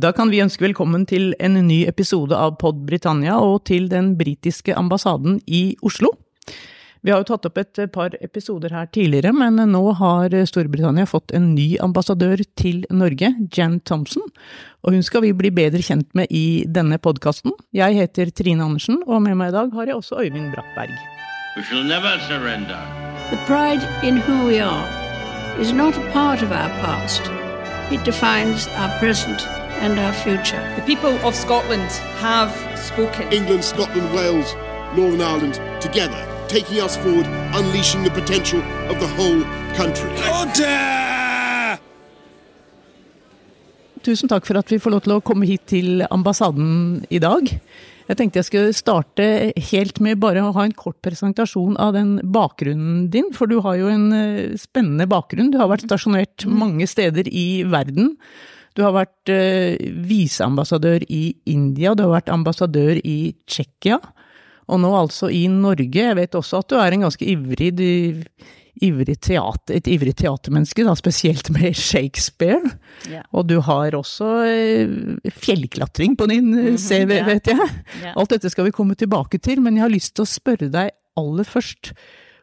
Da 0.00 0.14
kan 0.16 0.30
vi 0.32 0.38
ønske 0.40 0.64
velkommen 0.64 1.02
til 1.04 1.34
en 1.44 1.58
ny 1.66 1.82
episode 1.84 2.32
av 2.32 2.54
Pod 2.62 2.78
Britannia 2.88 3.34
og 3.44 3.66
til 3.68 3.90
den 3.90 4.14
britiske 4.16 4.72
ambassaden 4.72 5.42
i 5.44 5.74
Oslo. 5.84 6.14
Vi 7.04 7.12
har 7.12 7.20
jo 7.20 7.26
tatt 7.28 7.48
opp 7.48 7.58
et 7.60 7.80
par 7.92 8.16
episoder 8.24 8.72
her 8.72 8.88
tidligere, 8.94 9.34
men 9.36 9.60
nå 9.74 9.82
har 9.98 10.32
Storbritannia 10.48 11.04
fått 11.10 11.34
en 11.36 11.50
ny 11.52 11.74
ambassadør 11.84 12.40
til 12.56 12.86
Norge, 12.88 13.34
Jan 13.52 13.76
Thompson, 13.84 14.24
og 14.80 14.96
hun 14.96 15.04
skal 15.04 15.26
vi 15.26 15.34
bli 15.36 15.52
bedre 15.52 15.84
kjent 15.84 16.08
med 16.16 16.32
i 16.32 16.64
denne 16.64 16.96
podkasten. 16.96 17.52
Jeg 17.76 18.00
heter 18.00 18.32
Trine 18.32 18.70
Andersen, 18.70 19.02
og 19.04 19.20
med 19.26 19.36
meg 19.36 19.52
i 19.52 19.58
dag 19.58 19.76
har 19.76 19.92
jeg 19.92 20.00
også 20.00 20.24
Øyvind 20.24 20.54
Brattberg. 20.56 20.96
We 21.58 21.66
shall 21.68 21.84
never 21.84 22.16
surrender. 22.24 22.80
The 23.28 23.40
pride 23.44 23.84
in 24.00 24.16
who 24.16 24.46
we 24.48 24.64
are 24.64 25.60
is 25.60 25.74
not 25.74 25.98
a 25.98 26.12
part 26.12 26.40
of 26.40 26.52
our 26.52 26.72
past. 26.80 27.28
It 27.92 28.00
defines 28.06 28.68
our 28.80 28.92
present 29.00 29.44
and 29.80 29.98
our 29.98 30.12
future. 30.12 30.62
The 30.76 30.82
people 30.82 31.14
of 31.26 31.34
Scotland 31.34 31.90
have 32.20 32.52
spoken. 32.78 33.32
England, 33.32 33.64
Scotland, 33.64 34.12
Wales, 34.14 34.54
Northern 34.96 35.20
Ireland 35.20 35.60
together, 35.80 36.20
taking 36.48 36.80
us 36.80 36.96
forward, 36.96 37.26
unleashing 37.54 38.02
the 38.04 38.10
potential 38.10 38.60
of 38.90 39.00
the 39.00 39.08
whole 39.16 39.42
country. 39.74 40.10
Tusen 44.00 44.30
takk 44.32 44.46
for 44.48 44.56
at 44.56 44.70
vi 44.72 44.80
får 44.80 44.94
lov 44.94 45.02
til 45.04 45.16
å 45.18 45.22
komme 45.24 45.48
hit 45.48 45.66
til 45.68 46.04
ambassaden 46.08 47.02
i 47.12 47.20
dag. 47.20 47.50
Jeg 48.10 48.18
tenkte 48.18 48.40
jeg 48.40 48.48
skulle 48.48 48.74
starte 48.74 49.24
helt 49.70 50.00
med 50.02 50.18
bare 50.22 50.42
å 50.42 50.54
ha 50.56 50.64
en 50.66 50.74
kort 50.74 50.96
presentasjon 51.04 51.76
av 51.78 51.92
den 51.94 52.16
bakgrunnen 52.24 53.04
din, 53.12 53.28
for 53.36 53.46
du 53.46 53.60
har 53.62 53.76
jo 53.78 53.90
en 53.92 54.08
eh, 54.16 54.56
spennende 54.58 55.06
bakgrunn. 55.10 55.52
Du 55.52 55.60
har 55.60 55.70
vært 55.70 55.84
stasjonert 55.86 56.48
mange 56.48 56.88
steder 56.90 57.28
i 57.30 57.62
verden. 57.70 58.16
Du 58.80 58.86
har 58.86 58.94
vært 58.96 59.28
eh, 59.28 59.76
viseambassadør 60.08 61.04
i 61.12 61.34
India, 61.52 61.92
du 61.92 62.06
har 62.06 62.14
vært 62.14 62.32
ambassadør 62.32 62.96
i 63.04 63.34
Tsjekkia, 63.44 63.98
og 64.70 64.80
nå 64.80 64.94
altså 64.96 65.28
i 65.34 65.42
Norge. 65.52 66.00
Jeg 66.00 66.16
vet 66.16 66.38
også 66.38 66.62
at 66.62 66.72
du 66.72 66.78
er 66.80 66.96
en 66.96 67.04
ganske 67.04 67.26
ivrig, 67.28 67.74
du, 67.76 68.22
ivrig 68.86 69.18
teater, 69.20 69.76
et 69.76 69.90
ivrig 69.90 70.14
teatermenneske, 70.22 70.86
da, 70.86 70.94
spesielt 70.96 71.50
med 71.52 71.76
Shakespeare. 71.76 72.72
Yeah. 73.04 73.26
Og 73.36 73.50
du 73.50 73.58
har 73.66 73.98
også 73.98 74.30
eh, 74.48 74.96
fjellklatring 75.42 76.16
på 76.16 76.30
din 76.32 76.54
eh, 76.56 76.78
CV, 76.80 77.18
vet 77.28 77.52
jeg. 77.52 77.68
Alt 78.14 78.32
dette 78.32 78.48
skal 78.54 78.70
vi 78.70 78.76
komme 78.78 78.96
tilbake 78.96 79.42
til, 79.44 79.60
men 79.60 79.76
jeg 79.76 79.84
har 79.84 79.92
lyst 79.92 80.14
til 80.16 80.24
å 80.24 80.32
spørre 80.38 80.70
deg 80.72 80.94
aller 81.20 81.44
først. 81.44 81.92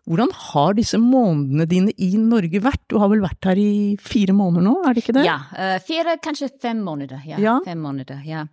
Hvordan 0.07 0.29
har 0.31 0.75
disse 0.77 0.97
månedene 1.03 1.65
dine 1.67 1.91
i 1.99 2.13
Norge 2.21 2.61
vært? 2.63 2.83
Du 2.87 2.95
har 3.01 3.09
vel 3.11 3.19
vært 3.25 3.43
her 3.49 3.59
i 3.59 3.97
fire 3.99 4.31
måneder 4.35 4.63
nå, 4.63 4.75
er 4.87 4.95
det 4.95 5.03
ikke 5.03 5.17
det? 5.17 5.25
Ja, 5.27 5.39
eh, 5.57 5.79
fire, 5.83 6.15
kanskje 6.23 6.47
fem 6.63 6.79
måneder. 6.85 7.19
Ja, 7.27 7.37
Ja. 7.43 7.57
fem 7.65 7.81
måneder, 7.83 8.21
ja. 8.25 8.45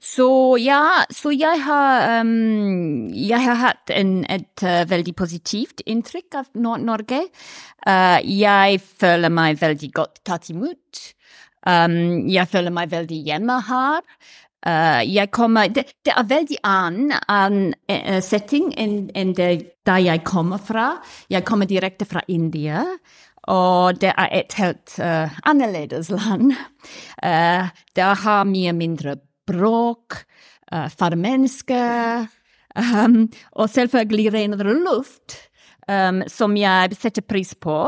Så 0.00 0.56
ja, 0.60 1.04
så 1.10 1.32
jeg 1.32 1.60
har, 1.64 2.20
um, 2.20 3.08
jeg 3.12 3.40
har 3.44 3.60
hatt 3.60 3.90
en, 3.90 4.24
et 4.28 4.62
uh, 4.62 4.84
veldig 4.88 5.14
positivt 5.16 5.82
inntrykk 5.88 6.34
av 6.40 6.46
Nord 6.54 6.84
Norge. 6.84 7.22
Uh, 7.86 8.20
jeg 8.22 8.80
føler 8.80 9.32
meg 9.32 9.60
veldig 9.60 9.90
godt 9.96 10.20
tatt 10.24 10.50
imot. 10.52 11.02
Um, 11.66 12.28
jeg 12.30 12.46
føler 12.48 12.70
meg 12.70 12.92
veldig 12.92 13.20
hjemme 13.26 13.56
her. 13.66 14.04
Eh, 14.66 15.02
jeg 15.12 15.30
kommer, 15.30 15.68
det, 15.68 15.86
det 16.06 16.14
er 16.16 16.26
veldig 16.26 16.58
annen, 16.66 17.74
eh, 17.88 18.20
setting 18.24 18.72
enn 18.78 19.10
enn 19.14 19.34
der 19.36 20.00
jeg 20.02 20.24
kommer 20.26 20.58
fra. 20.58 20.96
Jeg 21.30 21.44
kommer 21.46 21.68
direkte 21.70 22.08
fra 22.08 22.24
India. 22.28 22.84
Og 23.46 24.00
det 24.02 24.10
er 24.10 24.32
et 24.34 24.54
helt 24.58 24.96
uh, 24.98 25.30
annerledes 25.46 26.10
land. 26.10 26.50
Uh, 27.22 27.68
det 27.94 28.06
har 28.24 28.48
mye 28.48 28.72
mindre 28.74 29.20
bråk, 29.46 30.16
uh, 30.72 30.88
færre 30.90 31.18
mennesker, 31.20 32.26
um, 32.74 33.20
og 33.54 33.70
selvfølgelig 33.70 34.32
renere 34.34 34.74
luft, 34.82 35.38
um, 35.86 36.24
som 36.26 36.58
jeg 36.58 36.98
setter 36.98 37.22
pris 37.22 37.54
på. 37.54 37.84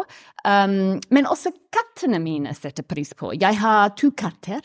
Um, 0.46 1.00
men 1.10 1.26
også 1.26 1.50
kattene 1.74 2.22
mine 2.22 2.54
setter 2.54 2.86
pris 2.86 3.10
på. 3.18 3.34
Jeg 3.34 3.58
har 3.58 3.96
to 3.98 4.12
katter. 4.14 4.62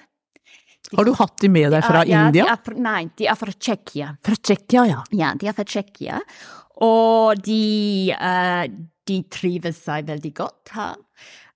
Har 0.91 1.07
du 1.07 1.13
hatt 1.17 1.37
de 1.41 1.49
med 1.49 1.71
deg 1.73 1.85
fra 1.85 2.03
ja, 2.05 2.25
India? 2.27 2.45
De 2.49 2.73
er 2.73 2.81
nei, 2.83 3.03
de 3.17 3.29
er 3.31 3.37
fra 3.39 3.53
Tsjekkia. 3.53 4.11
Fra 4.25 4.35
Tsjekkia, 4.35 4.83
ja. 4.89 5.03
Ja, 5.15 5.31
de 5.39 5.49
er 5.49 5.55
fra 5.57 5.65
Tsjekkia. 5.65 6.19
Og 6.83 7.39
de, 7.45 8.11
eh, 8.11 8.65
de 9.07 9.21
trives 9.31 9.79
seg 9.85 10.11
veldig 10.11 10.33
godt 10.37 10.75
her. 10.75 10.99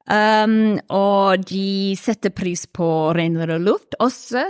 Um, 0.08 0.78
og 0.96 1.44
de 1.50 1.92
setter 2.00 2.32
pris 2.32 2.62
på 2.72 2.88
renere 3.18 3.58
luft 3.60 3.98
også. 4.00 4.46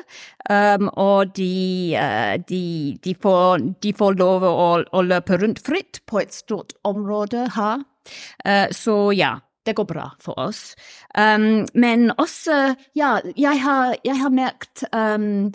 Um, 0.46 0.92
og 0.94 1.34
de, 1.40 1.96
eh, 1.98 2.36
de, 2.46 2.62
de, 3.02 3.16
får, 3.18 3.66
de 3.82 3.94
får 3.98 4.20
lov 4.22 4.46
å, 4.46 4.70
å 4.86 5.02
løpe 5.02 5.40
rundt 5.42 5.64
fritt 5.66 6.04
på 6.06 6.22
et 6.22 6.36
stort 6.36 6.78
område 6.86 7.48
her. 7.58 7.82
Uh, 8.46 8.70
så 8.72 9.10
ja, 9.18 9.34
det 9.68 9.76
går 9.78 9.88
bra 9.90 10.10
for 10.24 10.38
oss. 10.40 10.76
Um, 11.18 11.66
men 11.76 12.10
også, 12.18 12.76
ja, 12.98 13.18
jeg 13.36 13.62
har, 13.64 13.96
jeg 14.08 14.18
har 14.22 14.34
merket 14.34 14.86
um, 14.96 15.50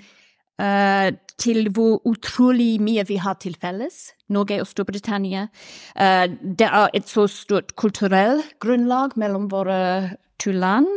uh, 0.62 1.10
til 1.40 1.70
hvor 1.74 2.00
utrolig 2.08 2.76
mye 2.82 3.04
vi 3.08 3.18
har 3.22 3.38
til 3.42 3.56
felles, 3.60 4.12
Norge 4.32 4.60
og 4.62 4.68
Storbritannia. 4.70 5.48
Uh, 5.96 6.28
det 6.28 6.68
er 6.68 6.92
et 6.94 7.08
så 7.08 7.26
stort 7.30 7.74
kulturelt 7.80 8.54
grunnlag 8.62 9.16
mellom 9.16 9.48
våre 9.52 10.18
to 10.42 10.52
land, 10.52 10.88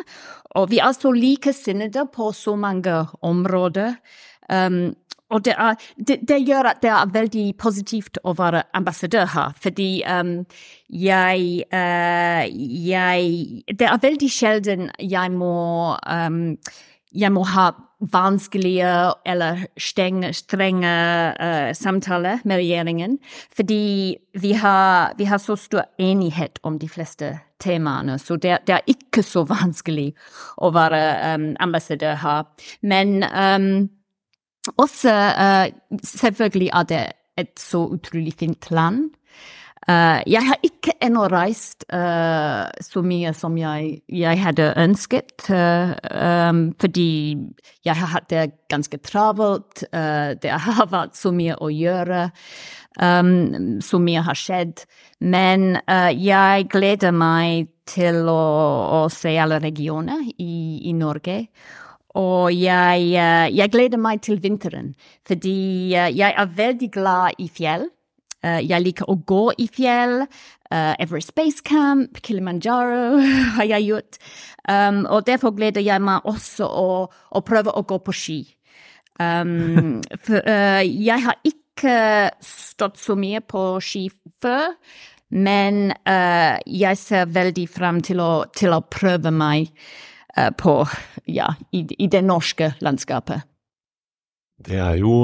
og 0.55 0.69
vi 0.71 0.79
er 0.81 0.93
så 0.95 1.11
likesinnede 1.13 2.07
på 2.13 2.31
så 2.33 2.55
mange 2.57 3.05
områder. 3.21 3.97
Um, 4.49 4.95
og 5.35 5.43
det, 5.45 5.55
er, 5.59 5.75
det, 5.99 6.19
det 6.29 6.39
gjør 6.47 6.71
at 6.71 6.81
det 6.83 6.91
er 6.95 7.13
veldig 7.13 7.45
positivt 7.59 8.19
å 8.23 8.35
være 8.37 8.63
ambassadør 8.77 9.27
her, 9.35 9.53
fordi 9.61 9.89
um, 10.07 10.37
jeg, 10.89 11.65
eh, 11.75 12.43
jeg 12.87 13.63
Det 13.67 13.87
er 13.89 14.03
veldig 14.03 14.31
sjelden 14.31 14.89
jeg 14.99 15.31
må 15.35 15.55
um, 15.99 16.55
jeg 17.15 17.31
må 17.31 17.45
ha 17.47 17.69
vanskelige 18.11 18.91
eller 19.25 19.65
strenge, 19.79 20.33
strenge 20.35 20.91
eh, 21.39 21.71
samtaler 21.73 22.43
med 22.43 22.59
regjeringen, 22.59 23.17
fordi 23.55 24.17
vi 24.41 24.51
har, 24.59 25.15
vi 25.17 25.27
har 25.29 25.39
så 25.39 25.55
stor 25.55 25.87
enighet 25.97 26.59
om 26.63 26.79
de 26.79 26.89
fleste 26.91 27.31
temaene, 27.63 28.19
så 28.19 28.35
det, 28.35 28.57
det 28.67 28.75
er 28.75 28.91
ikke 28.91 29.23
så 29.23 29.45
vanskelig 29.47 30.11
å 30.59 30.73
være 30.75 31.01
um, 31.35 31.53
ambassadør 31.63 32.19
her. 32.19 32.43
Men 32.83 33.23
også 34.77 35.11
eh, 35.11 35.67
selvfølgelig 36.03 36.71
er 36.73 36.89
det 36.89 37.05
et 37.37 37.59
så 37.59 37.85
utrolig 37.91 38.33
fint 38.39 38.71
land. 38.71 39.09
Eh, 39.87 40.21
jeg 40.25 40.41
har 40.47 40.57
ikke 40.65 40.95
ennå 41.03 41.27
reist 41.29 41.85
eh, 41.93 42.63
så 42.81 43.03
mye 43.05 43.33
som 43.37 43.57
jeg, 43.59 43.99
jeg 44.09 44.41
hadde 44.41 44.71
ønsket, 44.81 45.45
um, 45.49 46.63
fordi 46.81 47.37
jeg 47.85 47.99
har 47.99 48.09
hatt 48.15 48.29
det 48.29 48.47
ganske 48.71 48.97
travelt. 48.97 49.83
det 50.41 50.51
har 50.67 50.89
vært 50.89 51.15
så 51.17 51.31
mye 51.31 51.59
å 51.61 51.69
gjøre. 51.69 52.29
Um, 52.95 53.81
så 53.83 53.99
mye 53.99 54.23
har 54.23 54.39
skjedd. 54.39 54.85
Men 55.19 55.75
jeg 56.15 56.69
gleder 56.71 57.11
meg 57.11 57.69
til 57.85 58.25
å, 58.31 58.43
å 59.03 59.07
se 59.13 59.35
alle 59.37 59.59
regioner 59.61 60.23
i, 60.39 60.89
i 60.89 60.93
Norge. 60.97 61.43
Og 62.15 62.53
jeg, 62.55 63.11
eh, 63.19 63.49
jeg 63.51 63.71
gleder 63.71 63.99
meg 63.99 64.21
til 64.23 64.39
vinteren, 64.43 64.93
fordi 65.27 65.93
eh, 65.95 66.13
jeg 66.15 66.31
er 66.31 66.55
veldig 66.57 66.89
glad 66.91 67.41
i 67.43 67.49
fjell. 67.51 67.89
Eh, 68.45 68.61
jeg 68.63 68.83
liker 68.85 69.09
å 69.11 69.17
gå 69.19 69.49
i 69.59 69.67
fjell. 69.71 70.21
Every 70.75 71.03
Everest 71.03 71.35
Base 71.35 71.61
Camp, 71.63 72.17
Kilimanjaro 72.25 73.19
har 73.57 73.67
jeg 73.69 73.85
gjort. 73.85 74.17
Um, 74.67 75.03
og 75.05 75.27
derfor 75.27 75.53
gleder 75.53 75.83
jeg 75.85 76.01
meg 76.01 76.25
også 76.25 76.65
å, 76.65 76.87
å 77.05 77.41
prøve 77.45 77.69
å 77.69 77.83
gå 77.85 77.99
på 78.01 78.15
ski. 78.15 78.39
Um, 79.21 80.01
for, 80.25 80.41
uh, 80.41 80.81
jeg 80.81 81.21
har 81.27 81.37
ikke 81.45 82.31
stått 82.43 82.97
så 82.99 83.15
mye 83.19 83.43
på 83.45 83.61
ski 83.83 84.07
før, 84.41 84.73
men 85.37 85.93
uh, 86.09 86.57
jeg 86.65 86.99
ser 86.99 87.29
veldig 87.29 87.67
frem 87.69 88.01
til 88.03 88.23
å, 88.25 88.31
til 88.57 88.73
å 88.73 88.81
prøve 88.89 89.31
meg 89.31 89.69
på, 90.35 90.73
ja, 91.31 91.53
i, 91.71 91.85
i 91.97 92.07
det 92.11 92.21
norske 92.25 92.73
landskapet. 92.83 93.45
Det 94.65 94.79
er 94.79 94.97
jo 94.99 95.15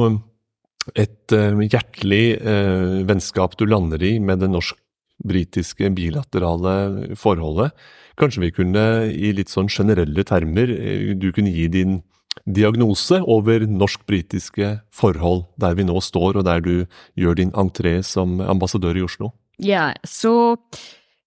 et 0.97 1.33
eh, 1.35 1.63
hjertelig 1.71 2.25
eh, 2.41 3.01
vennskap 3.07 3.57
du 3.59 3.65
lander 3.69 4.01
i 4.03 4.15
med 4.19 4.41
det 4.41 4.49
norsk-britiske 4.51 5.91
bilaterale 5.95 7.15
forholdet. 7.19 7.75
Kanskje 8.19 8.45
vi 8.45 8.53
kunne 8.55 8.85
i 9.11 9.31
litt 9.35 9.51
sånn 9.53 9.69
generelle 9.71 10.25
termer, 10.27 10.73
eh, 10.73 11.11
du 11.15 11.29
kunne 11.35 11.53
gi 11.53 11.67
din 11.71 11.99
diagnose 12.47 13.19
over 13.29 13.65
norsk-britiske 13.67 14.73
forhold 14.95 15.45
der 15.61 15.75
vi 15.77 15.85
nå 15.87 15.99
står, 16.01 16.39
og 16.39 16.47
der 16.47 16.63
du 16.65 16.87
gjør 17.19 17.37
din 17.37 17.53
entré 17.59 17.99
som 18.05 18.39
ambassadør 18.41 18.97
i 18.97 19.05
Oslo? 19.05 19.33
Ja, 19.61 19.91
så 20.07 20.57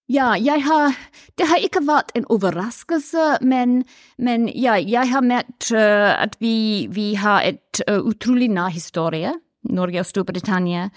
Ja, 0.07 0.35
har 0.37 0.93
Det 1.37 1.47
har 1.47 1.57
ikke 1.57 1.81
vært 1.87 2.11
en 2.15 2.25
overraskelse, 2.29 3.37
men, 3.41 3.83
men 4.17 4.47
ja, 4.47 4.75
jeg 4.77 5.09
har 5.11 5.21
merket 5.21 5.71
uh, 5.73 6.13
at 6.21 6.37
vi, 6.39 6.87
vi 6.89 7.15
har 7.15 7.41
et 7.41 7.81
uh, 7.89 7.99
utrolig 8.05 8.49
nær 8.49 8.69
historie. 8.69 9.33
Norge 9.65 9.99
og 9.99 10.05
Storbritannia. 10.05 10.89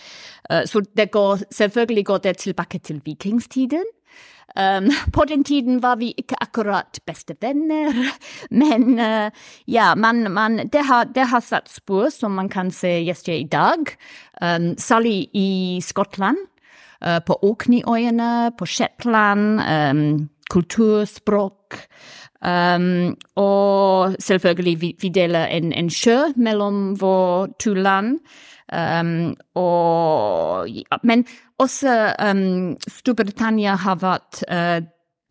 Uh, 0.52 0.62
så 0.66 0.84
det 0.96 1.10
går, 1.10 1.48
selvfølgelig 1.50 2.04
går 2.06 2.18
det 2.18 2.36
tilbake 2.36 2.78
til 2.78 3.00
vikingstiden. 3.04 3.84
Um, 4.56 4.88
på 5.12 5.24
den 5.24 5.44
tiden 5.44 5.82
var 5.82 5.96
vi 5.96 6.14
ikke 6.16 6.36
akkurat 6.40 7.00
bestevenner, 7.06 7.92
men 8.60 8.98
uh, 8.98 9.30
ja, 9.68 9.94
man, 9.94 10.32
man, 10.32 10.58
det, 10.72 10.86
har, 10.86 11.04
det, 11.04 11.26
har, 11.28 11.40
satt 11.40 11.68
spor 11.68 12.08
som 12.08 12.32
man 12.32 12.48
kan 12.48 12.70
se 12.70 12.88
gjester 13.04 13.34
i 13.36 13.44
dag, 13.44 13.92
um, 14.42 14.72
særlig 14.78 15.28
i 15.36 15.80
Skottland, 15.84 16.40
på 16.98 17.34
Orkneyøyene, 17.46 18.50
på 18.58 18.66
Shetland, 18.66 19.60
um, 19.62 20.28
kulturspråk. 20.50 21.76
Um, 22.42 23.16
og 23.36 24.14
selvfølgelig, 24.22 24.80
vi, 24.80 24.96
vi 25.00 25.08
deler 25.08 25.46
en, 25.46 25.72
en 25.72 25.90
sjø 25.90 26.18
mellom 26.36 26.94
våre 27.00 27.48
to 27.60 27.74
land. 27.74 28.18
Um, 28.72 29.34
og, 29.56 30.68
ja, 30.68 31.00
men 31.02 31.24
også 31.58 32.12
um, 32.30 32.76
Storbritannia 32.88 33.74
har 33.80 33.98
vært 34.02 34.42
uh, 34.52 34.78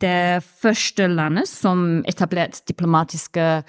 det 0.02 0.42
første 0.62 1.06
landet 1.08 1.48
som 1.48 2.02
etablerte 2.06 2.66
diplomatiske 2.68 3.62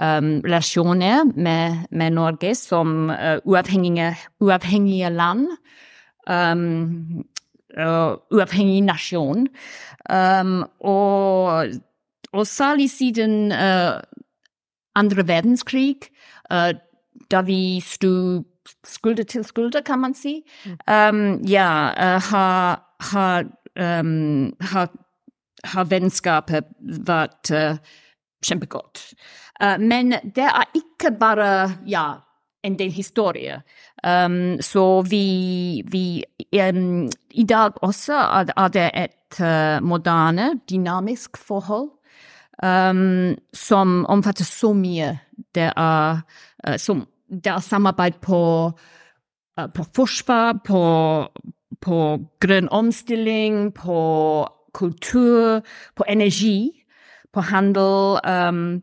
relasjoner 0.00 1.26
med, 1.36 1.82
med, 1.92 2.14
Norge 2.16 2.54
som 2.56 3.10
uh, 3.10 3.36
uavhengige, 3.44 4.14
uavhengige, 4.40 5.10
land. 5.12 5.50
Um, 6.24 7.26
uh, 7.78 8.16
uavhengig 8.32 8.82
nasjon. 8.84 9.48
Um, 10.10 10.64
og, 10.80 11.66
og, 12.32 12.46
særlig 12.46 12.90
siden 12.90 13.52
uh, 13.52 14.00
andre 14.94 15.28
verdenskrig, 15.28 15.96
uh, 16.52 16.72
da 17.30 17.40
vi 17.40 17.80
sto 17.80 18.42
skulder 18.84 19.22
til 19.22 19.44
skulder, 19.44 19.80
kan 19.80 19.98
man 19.98 20.14
si. 20.14 20.42
Um, 20.90 21.42
ja, 21.48 21.90
uh, 21.96 22.22
har, 22.30 22.96
har, 23.12 23.44
um, 24.00 24.52
har, 24.60 24.88
har 25.64 25.84
vennskapet 25.84 26.64
vært 27.06 27.52
kjempegodt. 28.44 29.12
Men 29.78 30.14
det 30.34 30.46
er 30.48 30.64
ikke 30.72 31.10
bare 31.20 31.48
ja, 31.86 32.14
en 32.62 32.78
del 32.78 32.90
historie. 32.92 33.62
Um, 34.04 34.60
så 34.60 35.02
vi, 35.02 35.82
vi 35.86 36.24
um, 36.52 37.08
I 37.30 37.44
dag 37.44 37.72
også 37.82 38.12
er 38.56 38.68
det 38.68 38.90
et 38.94 39.40
uh, 39.40 39.86
moderne, 39.86 40.60
dynamisk 40.70 41.36
forhold 41.36 41.90
um, 42.62 43.36
som 43.52 44.06
omfatter 44.08 44.44
så 44.44 44.72
mye. 44.72 45.18
Det 45.54 45.72
er 45.76 46.20
uh, 46.68 46.76
som 46.76 47.06
det 47.30 47.46
er 47.46 47.58
samarbeid 47.58 48.12
på, 48.22 48.72
uh, 49.60 49.68
på 49.74 49.84
forsvar, 49.94 50.58
på, 50.64 50.82
på 51.80 52.18
grønn 52.40 52.68
omstilling, 52.68 53.74
på 53.74 54.00
kultur, 54.74 55.60
på 55.96 56.04
energi, 56.08 56.84
på 57.32 57.40
handel. 57.40 58.18
Um, 58.26 58.82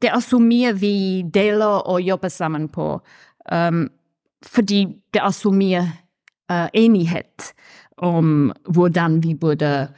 det 0.00 0.10
er 0.10 0.20
så 0.24 0.40
mye 0.42 0.72
vi 0.76 1.22
deler 1.22 1.84
og 1.88 2.02
jobber 2.02 2.32
sammen 2.32 2.68
på, 2.72 2.92
um, 3.52 3.88
fordi 4.46 4.84
det 5.12 5.20
er 5.20 5.34
så 5.36 5.52
mye 5.52 5.82
uh, 6.50 6.68
enighet 6.72 7.52
om 8.00 8.52
hvordan 8.64 9.20
vi 9.24 9.34
burde 9.36 9.88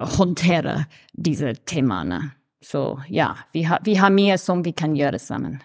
håndtere 0.00 0.84
disse 1.12 1.54
temaene. 1.68 2.22
Så 2.64 3.02
ja, 3.08 3.34
vi 3.52 3.62
har, 3.68 3.80
vi 3.84 3.94
har 4.00 4.12
mye 4.12 4.38
som 4.40 4.64
vi 4.64 4.72
kan 4.72 4.96
gjøre 4.96 5.18
sammen. 5.20 5.60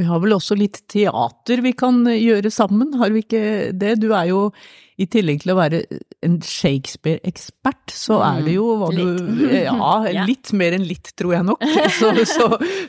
Vi 0.00 0.06
har 0.08 0.20
vel 0.22 0.32
også 0.32 0.56
litt 0.56 0.80
teater 0.88 1.60
vi 1.60 1.74
kan 1.76 2.06
gjøre 2.08 2.48
sammen, 2.52 2.94
har 2.96 3.12
vi 3.12 3.20
ikke 3.20 3.42
det? 3.76 3.98
Du 4.00 4.14
er 4.16 4.30
jo, 4.30 4.46
i 5.00 5.06
tillegg 5.08 5.42
til 5.42 5.52
å 5.52 5.58
være 5.58 5.80
en 6.24 6.38
Shakespeare-ekspert, 6.44 7.92
så 7.92 8.20
er 8.24 8.40
det 8.46 8.54
jo 8.54 8.66
hva 8.80 8.88
du 8.96 9.04
Ja, 9.66 10.24
litt 10.28 10.54
mer 10.56 10.76
enn 10.76 10.86
litt, 10.88 11.12
tror 11.20 11.36
jeg 11.36 11.48
nok. 11.50 11.64
Så, 12.00 12.12
så, 12.24 12.46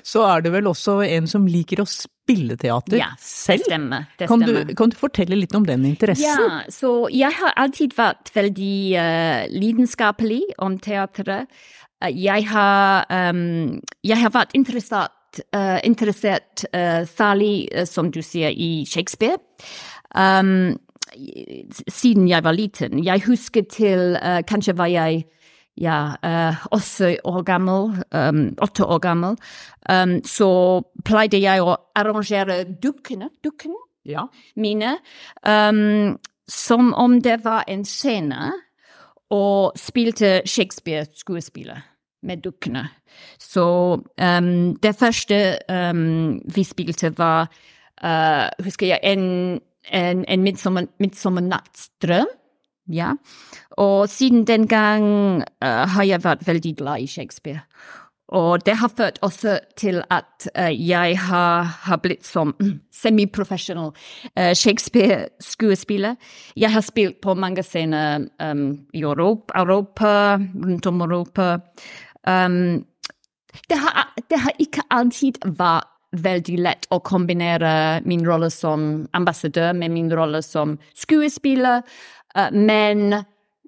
så, 0.07 0.23
er 0.29 0.43
det 0.45 0.51
vel 0.53 0.67
også 0.69 0.99
en 1.03 1.27
som 1.27 1.43
liker 1.49 1.81
å 1.83 1.87
spille 1.89 2.55
teater 2.59 2.99
ja, 2.99 3.09
selv. 3.19 3.65
Stemmer. 3.67 4.07
Det 4.19 4.27
kan, 4.29 4.43
stemmer. 4.43 4.67
Du, 4.69 4.75
kan 4.79 4.91
du 4.91 4.97
fortelle 4.99 5.39
litt 5.39 5.55
om 5.57 5.67
den 5.67 5.83
interessen? 5.89 6.27
Ja, 6.27 6.61
så 6.71 7.09
jeg 7.11 7.35
har 7.39 7.55
alltid 7.59 7.95
vært 7.97 8.31
veldig 8.35 8.75
uh, 8.95 9.39
lidenskapelig 9.51 10.43
om 10.63 10.77
teatret. 10.83 11.51
Uh, 11.99 12.11
jeg 12.11 12.47
har, 12.51 13.09
um, 13.31 13.81
jeg 14.07 14.23
har 14.23 14.35
vært 14.35 14.55
interessert 14.59 15.17
uh, 15.55 15.79
interessert 15.83 16.65
uh, 16.73 17.07
særlig, 17.07 17.67
uh, 17.77 17.85
som 17.85 18.11
du 18.11 18.21
sier, 18.21 18.49
i 18.49 18.85
Shakespeare. 18.85 19.37
Um, 20.15 20.79
siden 21.87 22.27
jeg 22.29 22.43
var 22.43 22.51
liten. 22.51 23.03
Jeg 23.03 23.23
husker 23.25 23.61
til 23.67 24.17
Kanskje 24.47 24.77
var 24.77 24.87
jeg 24.87 25.25
ja, 25.75 26.15
åtte 26.71 27.17
år 27.27 27.43
gammel, 27.43 27.89
um, 28.15 28.41
åtte 28.63 28.85
år 28.85 28.99
gammel, 28.99 29.35
um, 29.91 30.17
så 30.23 30.49
pleide 31.03 31.39
jeg 31.41 31.63
å 31.63 31.75
arrangere 31.95 32.63
dukkene, 32.63 33.29
dukkene 33.43 33.79
ja. 34.07 34.27
mine 34.55 34.97
um, 35.43 36.17
som 36.47 36.93
om 36.93 37.19
det 37.21 37.41
var 37.43 37.63
en 37.67 37.85
scene, 37.85 38.51
og 39.31 39.77
spilte 39.79 40.41
Shakespeare-skuespiller 40.45 41.90
med 42.23 42.43
dukkene. 42.43 42.85
Så 43.39 43.65
um, 44.21 44.75
det 44.83 44.95
første 44.99 45.57
um, 45.69 46.41
vi 46.55 46.63
spilte, 46.63 47.13
var 47.17 47.49
uh, 48.03 48.47
Husker 48.63 48.87
jeg 48.87 48.99
en, 49.03 49.59
en, 49.93 50.25
en 50.25 50.43
midtsommernattsdrøm. 50.99 52.29
Ja. 52.91 53.13
Og 53.71 54.09
siden 54.09 54.47
den 54.47 54.67
gang 54.67 55.05
uh, 55.63 55.85
har 55.87 56.03
jeg 56.03 56.23
vært 56.23 56.47
veldig 56.47 56.75
glad 56.77 57.01
i 57.01 57.07
Shakespeare. 57.07 57.61
Og 58.31 58.65
det 58.65 58.77
har 58.79 58.91
ført 58.97 59.19
også 59.21 59.57
til 59.77 59.99
at 60.09 60.47
uh, 60.55 60.87
jeg 60.89 61.17
har, 61.19 61.63
har, 61.63 61.97
blitt 61.99 62.25
som 62.25 62.55
semiprofessional 63.01 63.91
uh, 64.39 64.53
Shakespeare-skuespiller. 64.55 66.15
Jeg 66.55 66.71
har 66.71 66.81
spilt 66.81 67.19
på 67.21 67.33
mange 67.33 67.63
scener 67.63 68.27
um, 68.43 68.79
i 68.93 69.03
Europa, 69.03 69.59
Europa, 69.59 70.13
rundt 70.37 70.87
om 70.87 71.01
Europa. 71.01 71.57
Um, 72.27 72.85
det, 73.69 73.79
har, 73.81 74.13
det 74.29 74.39
har 74.43 74.59
ikke 74.59 74.85
alltid 74.89 75.41
vært 75.57 75.87
veldig 76.11 76.57
lett 76.59 76.89
å 76.91 76.99
kombinere 76.99 78.01
min 78.03 78.25
rolle 78.27 78.49
som 78.51 79.05
ambassadør 79.15 79.71
med 79.73 79.93
min 79.93 80.11
rolle 80.11 80.41
som 80.43 80.75
skuespiller, 80.91 81.85
uh, 82.35 82.49
men 82.51 83.21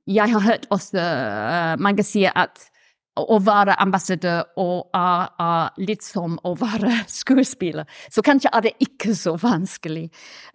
jeg 0.03 0.33
har 0.33 0.43
hørt 0.43 0.67
også 0.73 0.99
uh, 0.99 1.73
mange 1.79 2.03
si 2.03 2.25
at 2.27 2.67
å 3.19 3.37
være 3.43 3.75
ambassadør 3.81 4.41
og 4.61 4.89
er, 4.97 5.27
er, 5.41 5.81
litt 5.85 6.03
som 6.05 6.37
å 6.43 6.53
være 6.57 7.03
skuespiller. 7.19 7.85
Så 8.09 8.23
kanskje 8.25 8.51
er 8.53 8.67
det 8.67 8.73
ikke 8.83 9.13
så 9.17 9.35
vanskelig. 9.41 10.07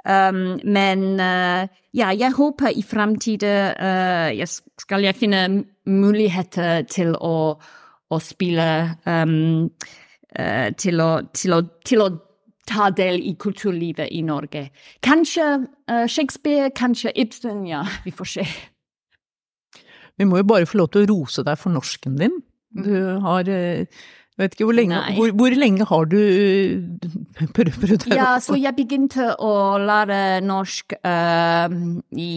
Um, 0.04 0.58
men 0.64 1.06
uh, 1.22 1.68
ja, 1.94 2.12
jeg 2.12 2.34
håper 2.38 2.74
i 2.74 2.84
fremtiden 2.86 3.78
uh, 3.78 4.58
skal 4.82 5.06
jeg 5.06 5.18
finne 5.18 5.44
muligheter 5.88 6.82
til 6.90 7.14
å 7.14 7.58
å 8.08 8.18
spille 8.22 8.68
um, 9.04 9.68
uh, 10.38 10.68
til, 10.78 11.02
å, 11.04 11.10
til, 11.34 11.56
å, 11.56 11.62
til, 11.84 12.04
å, 12.04 12.08
ta 12.68 12.90
del 12.92 13.22
i 13.24 13.32
kulturlivet 13.40 14.10
i 14.12 14.20
Norge. 14.26 14.66
Kanskje 15.04 15.46
uh, 15.88 16.04
Shakespeare, 16.04 16.68
kanskje 16.76 17.14
Ibsen, 17.16 17.64
ja, 17.68 17.84
vi 18.04 18.12
får 18.12 18.34
se. 18.34 18.46
Vi 20.18 20.26
må 20.26 20.40
jo 20.40 20.48
bare 20.50 20.66
få 20.66 20.80
lov 20.80 20.92
til 20.92 21.06
å 21.06 21.10
rose 21.12 21.44
deg 21.46 21.58
for 21.60 21.72
norsken 21.72 22.18
din. 22.18 22.40
Du 22.74 22.92
har 23.24 23.48
eh, 23.48 23.86
vet 24.38 24.54
ikke 24.54 24.66
hvor 24.68 24.76
lenge, 24.76 24.98
hvor, 25.16 25.32
hvor 25.38 25.54
lenge 25.56 25.86
har 25.88 26.08
du 26.10 26.18
prøvd 27.56 28.08
det? 28.08 28.16
Ja, 28.18 28.34
så 28.42 28.58
jeg 28.58 28.74
begynte 28.76 29.30
å 29.42 29.78
lære 29.82 30.40
norsk 30.46 30.94
uh, 31.00 31.70
i 32.14 32.32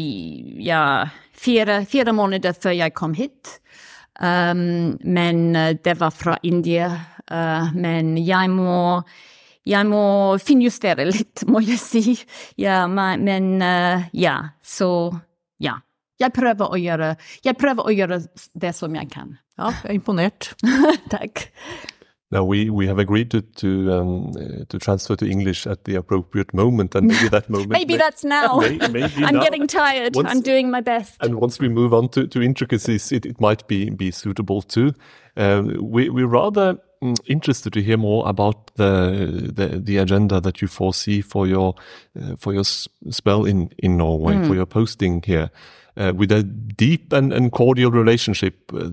ja, 0.65 0.83
fire, 1.33 1.81
fire 1.89 2.15
måneder 2.15 2.57
før 2.57 2.77
jeg 2.77 2.95
kom 2.97 3.17
hit. 3.17 3.57
Um, 4.19 4.97
men 5.01 5.55
uh, 5.55 5.71
det 5.83 5.95
var 5.99 6.11
fra 6.11 6.37
India. 6.43 6.91
Uh, 7.31 7.71
men 7.75 8.17
jeg 8.19 8.49
må, 8.51 9.01
jeg 9.67 9.87
må 9.87 10.03
finjustere 10.41 11.07
litt, 11.09 11.45
må 11.51 11.63
jeg 11.65 11.79
si. 11.81 12.03
Ja, 12.59 12.83
men 12.91 13.61
uh, 13.61 14.09
ja, 14.13 14.37
så 14.63 14.91
ja. 15.61 15.79
Jeg 16.21 16.35
prøver, 16.35 16.75
gjøre, 16.77 17.15
jeg 17.41 17.57
prøver 17.57 17.87
å 17.89 17.93
gjøre 17.95 18.19
det 18.61 18.75
som 18.77 18.93
jeg 18.93 19.09
kan. 19.09 19.33
Ja, 19.57 19.71
jeg 19.81 19.87
er 19.89 19.95
imponert. 19.97 20.51
Takk. 21.13 21.47
Now 22.31 22.45
we, 22.45 22.69
we 22.69 22.87
have 22.87 22.97
agreed 22.97 23.29
to 23.31 23.41
to 23.41 23.91
um, 23.93 24.29
uh, 24.29 24.63
to 24.69 24.79
transfer 24.79 25.15
to 25.17 25.25
English 25.25 25.67
at 25.67 25.83
the 25.83 25.95
appropriate 25.95 26.53
moment, 26.53 26.95
and 26.95 27.07
maybe 27.07 27.27
that 27.29 27.49
moment. 27.49 27.71
Maybe 27.71 27.93
may- 27.93 27.97
that's 27.97 28.23
now. 28.23 28.59
may- 28.59 28.77
maybe 28.87 29.25
I'm 29.25 29.35
now. 29.35 29.43
getting 29.43 29.67
tired. 29.67 30.15
Once- 30.15 30.29
I'm 30.31 30.41
doing 30.41 30.71
my 30.71 30.81
best. 30.81 31.17
And 31.21 31.35
once 31.35 31.59
we 31.59 31.67
move 31.69 31.93
on 31.93 32.07
to, 32.09 32.27
to 32.27 32.41
intricacies, 32.41 33.11
it, 33.11 33.25
it 33.25 33.39
might 33.41 33.67
be 33.67 33.89
be 33.89 34.11
suitable 34.11 34.61
too. 34.61 34.93
Um, 35.35 35.77
we 35.91 36.09
we're 36.09 36.27
rather 36.27 36.77
mm, 37.03 37.17
interested 37.25 37.73
to 37.73 37.81
hear 37.81 37.97
more 37.97 38.27
about 38.29 38.75
the 38.75 39.51
the, 39.53 39.79
the 39.79 39.97
agenda 39.97 40.39
that 40.39 40.61
you 40.61 40.67
foresee 40.69 41.21
for 41.21 41.47
your 41.47 41.75
uh, 42.21 42.35
for 42.37 42.53
your 42.53 42.63
spell 42.63 43.45
in 43.45 43.69
in 43.77 43.97
Norway 43.97 44.47
for 44.47 44.55
your 44.55 44.65
posting 44.67 45.21
here. 45.25 45.49
Uh, 45.97 46.13
with 46.15 46.31
a 46.31 46.41
deep 46.41 47.11
and, 47.11 47.33
and 47.33 47.51
cordial 47.51 47.91
relationship, 47.91 48.71
uh, 48.73 48.89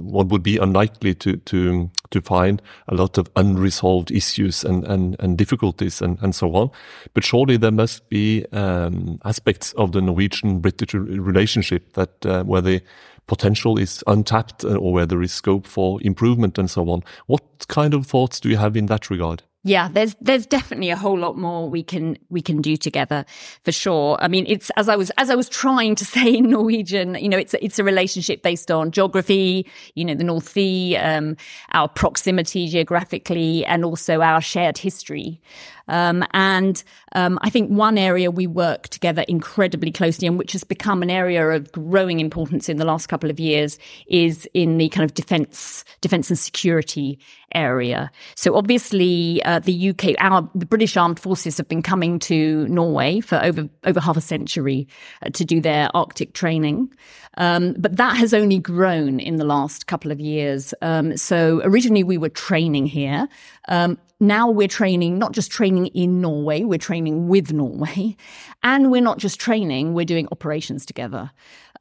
one 0.00 0.28
would 0.28 0.42
be 0.42 0.58
unlikely 0.58 1.14
to 1.14 1.36
to 1.38 1.90
to 2.10 2.20
find 2.20 2.60
a 2.88 2.94
lot 2.94 3.16
of 3.18 3.30
unresolved 3.36 4.10
issues 4.10 4.64
and 4.64 4.84
and, 4.84 5.16
and 5.20 5.38
difficulties 5.38 6.02
and, 6.02 6.18
and 6.22 6.34
so 6.34 6.54
on. 6.54 6.70
But 7.14 7.24
surely 7.24 7.56
there 7.56 7.72
must 7.72 8.08
be 8.10 8.44
um, 8.52 9.18
aspects 9.24 9.72
of 9.74 9.92
the 9.92 10.02
Norwegian 10.02 10.60
British 10.60 10.94
relationship 10.94 11.94
that 11.94 12.26
uh, 12.26 12.44
where 12.44 12.62
the 12.62 12.82
potential 13.26 13.78
is 13.78 14.04
untapped 14.06 14.64
uh, 14.64 14.76
or 14.76 14.92
where 14.92 15.06
there 15.06 15.22
is 15.22 15.32
scope 15.32 15.66
for 15.66 15.98
improvement 16.02 16.58
and 16.58 16.70
so 16.70 16.88
on. 16.90 17.02
What 17.26 17.66
kind 17.68 17.94
of 17.94 18.06
thoughts 18.06 18.40
do 18.40 18.48
you 18.48 18.58
have 18.58 18.76
in 18.76 18.86
that 18.86 19.10
regard? 19.10 19.42
Yeah, 19.66 19.88
there's 19.88 20.14
there's 20.20 20.46
definitely 20.46 20.90
a 20.90 20.96
whole 20.96 21.18
lot 21.18 21.38
more 21.38 21.70
we 21.70 21.82
can 21.82 22.18
we 22.28 22.42
can 22.42 22.60
do 22.60 22.76
together 22.76 23.24
for 23.62 23.72
sure. 23.72 24.18
I 24.20 24.28
mean, 24.28 24.44
it's 24.46 24.70
as 24.76 24.90
I 24.90 24.96
was 24.96 25.10
as 25.16 25.30
I 25.30 25.34
was 25.34 25.48
trying 25.48 25.94
to 25.96 26.04
say 26.14 26.34
in 26.34 26.50
Norwegian, 26.50 27.14
you 27.14 27.30
know, 27.30 27.38
it's 27.38 27.54
it's 27.62 27.78
a 27.78 27.84
relationship 27.84 28.42
based 28.42 28.70
on 28.70 28.90
geography, 28.90 29.66
you 29.94 30.04
know, 30.04 30.14
the 30.14 30.22
North 30.22 30.50
Sea, 30.50 30.98
um, 30.98 31.38
our 31.72 31.88
proximity 31.88 32.68
geographically, 32.68 33.64
and 33.64 33.86
also 33.86 34.20
our 34.20 34.42
shared 34.42 34.76
history. 34.76 35.40
Um, 35.88 36.24
and 36.32 36.82
um, 37.14 37.38
I 37.42 37.50
think 37.50 37.70
one 37.70 37.98
area 37.98 38.30
we 38.30 38.46
work 38.46 38.88
together 38.88 39.24
incredibly 39.28 39.92
closely, 39.92 40.26
and 40.26 40.38
which 40.38 40.52
has 40.52 40.64
become 40.64 41.02
an 41.02 41.10
area 41.10 41.48
of 41.50 41.70
growing 41.72 42.20
importance 42.20 42.68
in 42.68 42.78
the 42.78 42.84
last 42.84 43.08
couple 43.08 43.30
of 43.30 43.38
years, 43.38 43.78
is 44.06 44.48
in 44.54 44.78
the 44.78 44.88
kind 44.88 45.04
of 45.04 45.14
defence, 45.14 45.84
defence 46.00 46.30
and 46.30 46.38
security 46.38 47.18
area. 47.54 48.10
So 48.34 48.56
obviously, 48.56 49.42
uh, 49.44 49.60
the 49.60 49.90
UK, 49.90 50.14
our 50.18 50.48
the 50.54 50.66
British 50.66 50.96
Armed 50.96 51.20
Forces 51.20 51.56
have 51.58 51.68
been 51.68 51.82
coming 51.82 52.18
to 52.20 52.66
Norway 52.68 53.20
for 53.20 53.42
over 53.42 53.68
over 53.84 54.00
half 54.00 54.16
a 54.16 54.20
century 54.20 54.88
uh, 55.22 55.30
to 55.30 55.44
do 55.44 55.60
their 55.60 55.88
Arctic 55.94 56.34
training, 56.34 56.92
um, 57.36 57.74
but 57.78 57.96
that 57.96 58.16
has 58.16 58.34
only 58.34 58.58
grown 58.58 59.20
in 59.20 59.36
the 59.36 59.44
last 59.44 59.86
couple 59.86 60.10
of 60.10 60.20
years. 60.20 60.74
Um, 60.82 61.16
so 61.16 61.60
originally 61.64 62.04
we 62.04 62.18
were 62.18 62.28
training 62.28 62.86
here. 62.86 63.28
Um, 63.68 63.98
now 64.26 64.50
we're 64.50 64.68
training, 64.68 65.18
not 65.18 65.32
just 65.32 65.50
training 65.50 65.86
in 65.88 66.20
Norway, 66.20 66.64
we're 66.64 66.78
training 66.78 67.28
with 67.28 67.52
Norway. 67.52 68.16
And 68.62 68.90
we're 68.90 69.02
not 69.02 69.18
just 69.18 69.38
training, 69.38 69.92
we're 69.92 70.06
doing 70.06 70.26
operations 70.32 70.86
together. 70.86 71.30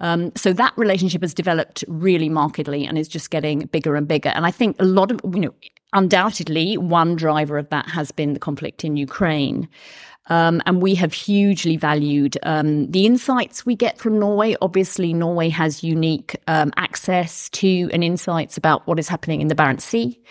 Um, 0.01 0.33
so 0.35 0.51
that 0.53 0.73
relationship 0.75 1.21
has 1.21 1.33
developed 1.33 1.85
really 1.87 2.27
markedly 2.27 2.85
and 2.85 2.97
is 2.97 3.07
just 3.07 3.29
getting 3.29 3.59
bigger 3.67 3.95
and 3.95 4.07
bigger. 4.07 4.29
And 4.29 4.45
I 4.45 4.51
think 4.51 4.75
a 4.79 4.85
lot 4.85 5.09
of, 5.09 5.21
you 5.33 5.39
know, 5.39 5.53
undoubtedly 5.93 6.77
one 6.77 7.15
driver 7.15 7.57
of 7.57 7.69
that 7.69 7.87
has 7.89 8.11
been 8.11 8.33
the 8.33 8.39
conflict 8.39 8.83
in 8.83 8.97
Ukraine. 8.97 9.69
Um, 10.27 10.61
and 10.65 10.81
we 10.81 10.95
have 10.95 11.13
hugely 11.13 11.77
valued 11.77 12.37
um, 12.43 12.89
the 12.91 13.05
insights 13.05 13.65
we 13.65 13.75
get 13.75 13.97
from 13.97 14.19
Norway. 14.19 14.55
Obviously, 14.61 15.13
Norway 15.13 15.49
has 15.49 15.83
unique 15.83 16.35
um, 16.47 16.71
access 16.77 17.49
to 17.49 17.89
and 17.91 18.03
insights 18.03 18.57
about 18.57 18.87
what 18.87 18.99
is 18.99 19.09
happening 19.09 19.41
in 19.41 19.47
the 19.47 19.55
Barents 19.55 19.81
Sea 19.81 20.21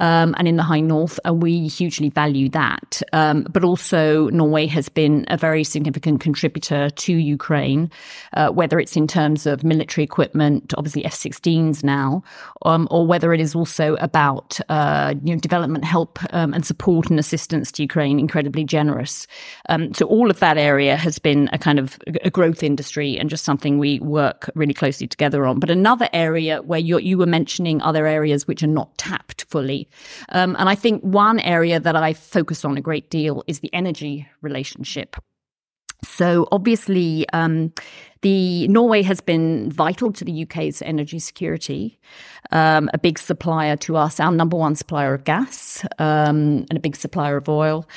um, 0.00 0.34
and 0.38 0.48
in 0.48 0.56
the 0.56 0.62
high 0.62 0.80
north, 0.80 1.20
and 1.24 1.42
we 1.42 1.68
hugely 1.68 2.08
value 2.08 2.48
that. 2.48 3.02
Um, 3.12 3.46
but 3.50 3.62
also, 3.62 4.28
Norway 4.30 4.66
has 4.66 4.88
been 4.88 5.26
a 5.28 5.36
very 5.36 5.62
significant 5.62 6.20
contributor 6.20 6.90
to 6.90 7.12
Ukraine, 7.12 7.90
uh, 8.32 8.48
whether 8.48 8.80
it's 8.80 8.96
in 8.96 9.06
terms 9.06 9.46
of 9.46 9.62
military 9.62 10.02
equipment, 10.02 10.74
obviously 10.76 11.04
F-16s 11.04 11.84
now, 11.84 12.24
um, 12.64 12.88
or 12.90 13.06
whether 13.06 13.32
it 13.32 13.40
is 13.40 13.54
also 13.54 13.94
about 13.96 14.58
uh, 14.68 15.14
you 15.22 15.34
know 15.34 15.40
development 15.40 15.84
help 15.84 16.18
um, 16.34 16.54
and 16.54 16.64
support 16.64 17.10
and 17.10 17.18
assistance 17.18 17.70
to 17.72 17.82
Ukraine. 17.82 18.18
Incredibly 18.18 18.64
generous. 18.64 19.26
Um, 19.68 19.92
so 19.94 20.06
all 20.06 20.30
of 20.30 20.40
that 20.40 20.56
area 20.56 20.96
has 20.96 21.18
been 21.18 21.50
a 21.52 21.58
kind 21.58 21.78
of 21.78 21.98
a 22.24 22.30
growth 22.30 22.62
industry 22.62 23.18
and 23.18 23.28
just 23.28 23.44
something 23.44 23.78
we 23.78 24.00
work 24.00 24.50
really 24.54 24.74
closely 24.74 25.06
together 25.06 25.44
on. 25.46 25.60
But 25.60 25.70
another 25.70 26.08
area 26.12 26.62
where 26.62 26.80
you 26.80 27.18
were 27.18 27.26
mentioning 27.26 27.82
other 27.82 28.06
areas 28.06 28.46
which 28.48 28.62
are 28.62 28.66
not 28.66 28.96
tapped 28.96 29.44
fully. 29.44 29.89
Um, 30.30 30.56
and 30.58 30.68
I 30.68 30.74
think 30.74 31.02
one 31.02 31.40
area 31.40 31.80
that 31.80 31.96
I 31.96 32.12
focus 32.12 32.64
on 32.64 32.76
a 32.76 32.80
great 32.80 33.10
deal 33.10 33.42
is 33.46 33.60
the 33.60 33.72
energy 33.72 34.28
relationship. 34.42 35.16
So 36.04 36.48
obviously, 36.50 37.28
um, 37.32 37.72
the 38.22 38.68
Norway 38.68 39.02
has 39.02 39.20
been 39.20 39.70
vital 39.70 40.12
to 40.12 40.24
the 40.24 40.42
UK's 40.44 40.82
energy 40.82 41.18
security. 41.18 41.98
Um, 42.52 42.90
a 42.92 42.98
big 42.98 43.18
supplier 43.18 43.76
to 43.76 43.96
us, 43.96 44.20
our 44.20 44.32
number 44.32 44.56
one 44.56 44.74
supplier 44.74 45.14
of 45.14 45.24
gas, 45.24 45.84
um, 45.98 46.66
and 46.68 46.76
a 46.76 46.80
big 46.80 46.96
supplier 46.96 47.36
of 47.36 47.48
oil. 47.48 47.88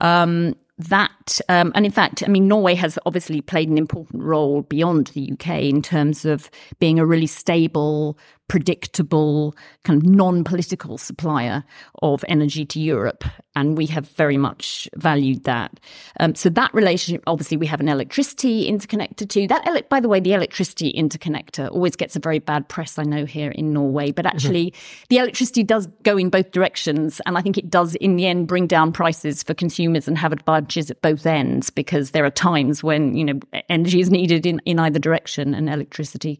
Um, 0.00 0.56
that 0.78 1.40
um, 1.48 1.70
and 1.74 1.84
in 1.84 1.92
fact, 1.92 2.22
I 2.24 2.28
mean, 2.28 2.48
Norway 2.48 2.74
has 2.74 2.98
obviously 3.06 3.40
played 3.40 3.68
an 3.68 3.78
important 3.78 4.22
role 4.22 4.62
beyond 4.62 5.08
the 5.08 5.32
UK 5.32 5.62
in 5.62 5.82
terms 5.82 6.24
of 6.24 6.50
being 6.78 6.98
a 6.98 7.06
really 7.06 7.26
stable, 7.26 8.18
predictable, 8.52 9.56
kind 9.82 9.96
of 9.96 10.06
non-political 10.06 10.98
supplier 10.98 11.64
of 12.02 12.22
energy 12.28 12.66
to 12.66 12.78
Europe, 12.78 13.24
and 13.56 13.78
we 13.78 13.86
have 13.86 14.06
very 14.10 14.36
much 14.36 14.86
valued 14.94 15.44
that. 15.44 15.80
Um, 16.20 16.34
so 16.34 16.50
that 16.50 16.70
relationship, 16.74 17.22
obviously, 17.26 17.56
we 17.56 17.64
have 17.64 17.80
an 17.80 17.88
electricity 17.88 18.70
interconnector 18.70 19.26
too. 19.26 19.46
That, 19.48 19.66
ele- 19.66 19.88
by 19.88 20.00
the 20.00 20.08
way, 20.10 20.20
the 20.20 20.34
electricity 20.34 20.92
interconnector 20.92 21.70
always 21.70 21.96
gets 21.96 22.14
a 22.14 22.20
very 22.20 22.40
bad 22.40 22.68
press, 22.68 22.98
I 22.98 23.04
know, 23.04 23.24
here 23.24 23.52
in 23.52 23.72
Norway, 23.72 24.12
but 24.12 24.26
actually, 24.26 24.74
the 25.08 25.16
electricity 25.16 25.62
does 25.62 25.86
go 26.02 26.18
in 26.18 26.28
both 26.28 26.50
directions, 26.50 27.22
and 27.24 27.38
I 27.38 27.40
think 27.40 27.56
it 27.56 27.70
does, 27.70 27.94
in 27.94 28.16
the 28.16 28.26
end, 28.26 28.48
bring 28.48 28.66
down 28.66 28.92
prices 28.92 29.42
for 29.42 29.54
consumers 29.54 30.06
and 30.06 30.18
have 30.18 30.30
advantages 30.30 30.90
at 30.90 31.00
both 31.00 31.24
ends 31.24 31.70
because 31.70 32.10
there 32.10 32.26
are 32.26 32.30
times 32.30 32.84
when 32.84 33.16
you 33.16 33.24
know 33.24 33.40
energy 33.70 34.00
is 34.00 34.10
needed 34.10 34.44
in 34.44 34.60
in 34.66 34.78
either 34.78 34.98
direction 34.98 35.54
and 35.54 35.70
electricity. 35.70 36.38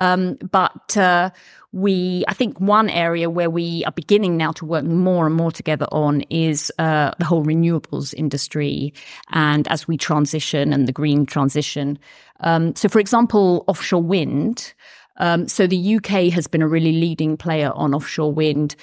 Um, 0.00 0.36
but 0.50 0.96
uh, 0.96 1.30
we, 1.72 2.24
I 2.28 2.34
think, 2.34 2.60
one 2.60 2.88
area 2.88 3.28
where 3.28 3.50
we 3.50 3.84
are 3.84 3.92
beginning 3.92 4.36
now 4.36 4.52
to 4.52 4.64
work 4.64 4.84
more 4.84 5.26
and 5.26 5.34
more 5.34 5.50
together 5.50 5.86
on 5.90 6.20
is 6.30 6.72
uh, 6.78 7.10
the 7.18 7.24
whole 7.24 7.44
renewables 7.44 8.14
industry, 8.14 8.94
and 9.30 9.66
as 9.68 9.88
we 9.88 9.96
transition 9.96 10.72
and 10.72 10.86
the 10.86 10.92
green 10.92 11.26
transition. 11.26 11.98
Um, 12.40 12.76
so, 12.76 12.88
for 12.88 13.00
example, 13.00 13.64
offshore 13.66 14.02
wind. 14.02 14.72
Um, 15.16 15.48
so 15.48 15.66
the 15.66 15.96
UK 15.96 16.32
has 16.32 16.46
been 16.46 16.62
a 16.62 16.68
really 16.68 16.92
leading 16.92 17.36
player 17.36 17.72
on 17.74 17.94
offshore 17.94 18.32
wind. 18.32 18.76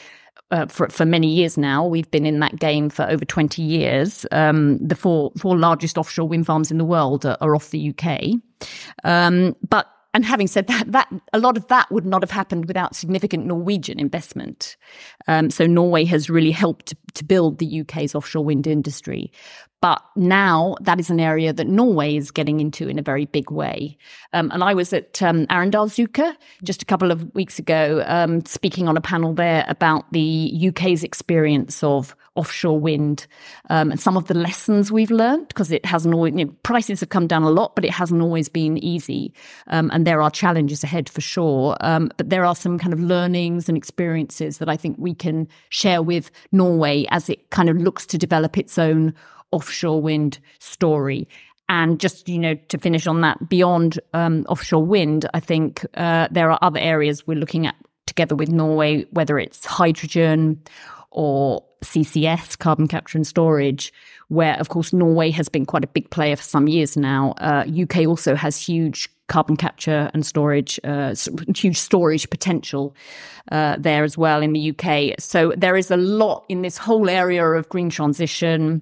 Uh, 0.50 0.66
for 0.66 0.90
for 0.90 1.06
many 1.06 1.28
years 1.34 1.58
now, 1.58 1.86
we've 1.86 2.12
been 2.12 2.26
in 2.26 2.40
that 2.42 2.60
game 2.60 2.90
for 2.90 3.10
over 3.10 3.24
twenty 3.24 3.62
years. 3.62 4.26
Um, 4.34 4.86
the 4.86 4.96
four 4.96 5.32
four 5.38 5.58
largest 5.58 5.98
offshore 5.98 6.28
wind 6.28 6.46
farms 6.46 6.72
in 6.72 6.78
the 6.78 6.84
world 6.84 7.26
are, 7.26 7.38
are 7.40 7.56
off 7.56 7.70
the 7.70 7.94
UK, 7.98 8.34
um, 9.06 9.56
but 9.70 9.88
and 10.14 10.26
having 10.26 10.48
said 10.48 10.68
that, 10.68 10.92
that 10.92 11.12
a 11.32 11.40
lot 11.40 11.58
of 11.58 11.68
that 11.68 11.90
would 11.92 12.06
not 12.06 12.22
have 12.22 12.32
happened 12.32 12.66
without 12.66 12.96
significant 12.96 13.46
Norwegian 13.46 14.00
investment. 14.00 14.76
Um, 15.28 15.50
so 15.50 15.66
Norway 15.66 16.04
has 16.06 16.30
really 16.30 16.52
helped 16.52 16.94
to 17.14 17.24
build 17.24 17.60
the 17.60 17.82
UK's 17.82 18.14
offshore 18.14 18.44
wind 18.44 18.68
industry. 18.68 19.32
But 19.82 20.02
now 20.16 20.76
that 20.82 21.00
is 21.00 21.10
an 21.10 21.20
area 21.20 21.52
that 21.52 21.68
Norway 21.68 22.16
is 22.16 22.30
getting 22.30 22.60
into 22.60 22.88
in 22.88 23.00
a 23.00 23.02
very 23.02 23.26
big 23.26 23.50
way. 23.50 23.98
Um, 24.32 24.52
and 24.52 24.64
I 24.64 24.76
was 24.76 24.94
at 24.94 25.22
um, 25.24 25.48
Arendalsuka 25.48 26.36
just 26.64 26.84
a 26.84 26.86
couple 26.86 27.12
of 27.12 27.34
weeks 27.34 27.58
ago, 27.58 28.04
um, 28.06 28.46
speaking 28.46 28.88
on 28.88 28.96
a 28.96 29.02
panel 29.02 29.34
there 29.34 29.66
about 29.68 30.12
the 30.14 30.70
UK's 30.70 31.04
experience 31.04 31.84
of 31.84 32.16
offshore 32.36 32.80
wind 32.80 33.28
um, 33.70 33.92
and 33.92 34.00
some 34.00 34.16
of 34.16 34.28
the 34.28 34.34
lessons 34.34 34.92
we've 34.92 35.12
learned 35.12 35.48
because 35.50 35.72
it 35.72 35.86
hasn't 35.86 36.14
always, 36.14 36.34
you 36.34 36.46
know, 36.46 36.52
prices 36.64 37.02
have 37.02 37.10
come 37.10 37.28
down 37.28 37.44
a 37.44 37.50
lot, 37.50 37.76
but 37.76 37.84
it 37.84 37.92
hasn't 37.92 38.22
always 38.22 38.48
been 38.48 38.78
easy. 38.78 39.34
Um, 39.68 39.90
and 39.92 40.08
there 40.08 40.22
are 40.22 40.32
challenges 40.32 40.84
ahead 40.84 41.10
for 41.10 41.22
sure. 41.22 41.76
Um, 41.82 42.12
but 42.18 42.30
there 42.30 42.46
are 42.46 42.56
some 42.56 42.78
kind 42.78 42.94
of 42.94 43.00
learnings 43.00 43.68
and 43.68 43.78
experiences 43.78 44.60
that 44.60 44.70
I 44.70 44.78
think 44.78 44.96
we 44.98 45.14
can 45.14 45.48
share 45.70 46.02
with 46.02 46.32
Norway 46.52 47.06
as 47.10 47.30
it 47.30 47.50
kind 47.50 47.70
of 47.70 47.78
looks 47.78 48.06
to 48.08 48.18
develop 48.18 48.58
its 48.58 48.78
own 48.78 49.14
offshore 49.52 50.02
wind 50.02 50.40
story. 50.60 51.28
And 51.70 52.00
just 52.00 52.28
you 52.28 52.38
know, 52.38 52.56
to 52.56 52.78
finish 52.78 53.08
on 53.08 53.22
that, 53.22 53.48
beyond 53.48 54.00
um, 54.14 54.46
offshore 54.50 54.86
wind, 54.86 55.30
I 55.34 55.40
think 55.40 55.86
uh, 55.94 56.28
there 56.30 56.52
are 56.52 56.60
other 56.62 56.80
areas 56.80 57.26
we're 57.26 57.40
looking 57.40 57.66
at 57.66 57.76
together 58.08 58.36
with 58.36 58.50
Norway, 58.50 59.06
whether 59.12 59.40
it's 59.40 59.66
hydrogen 59.66 60.62
or 61.12 61.64
CCS, 61.84 62.58
carbon 62.58 62.88
capture 62.88 63.18
and 63.18 63.26
storage, 63.26 63.94
where 64.28 64.56
of 64.60 64.70
course 64.70 64.94
Norway 64.94 65.32
has 65.32 65.50
been 65.50 65.66
quite 65.66 65.84
a 65.84 65.88
big 65.88 66.10
player 66.10 66.36
for 66.36 66.44
some 66.44 66.68
years 66.68 66.98
now. 66.98 67.34
Uh, 67.38 67.66
UK 67.84 68.06
also 68.08 68.36
has 68.36 68.58
huge 68.58 69.10
carbon 69.28 69.56
capture 69.56 70.12
and 70.14 70.26
storage, 70.26 70.78
uh, 70.84 71.16
huge 71.56 71.78
storage 71.78 72.30
potential 72.30 72.94
uh, 73.52 73.78
there 73.80 74.04
as 74.04 74.18
well 74.18 74.42
in 74.42 74.52
the 74.52 74.72
UK. 74.72 75.16
So 75.20 75.54
there 75.56 75.78
is 75.78 75.90
a 75.90 75.98
lot 75.98 76.46
in 76.50 76.64
this 76.64 76.78
whole 76.78 77.10
area 77.10 77.46
of 77.46 77.70
green 77.70 77.90
transition, 77.90 78.82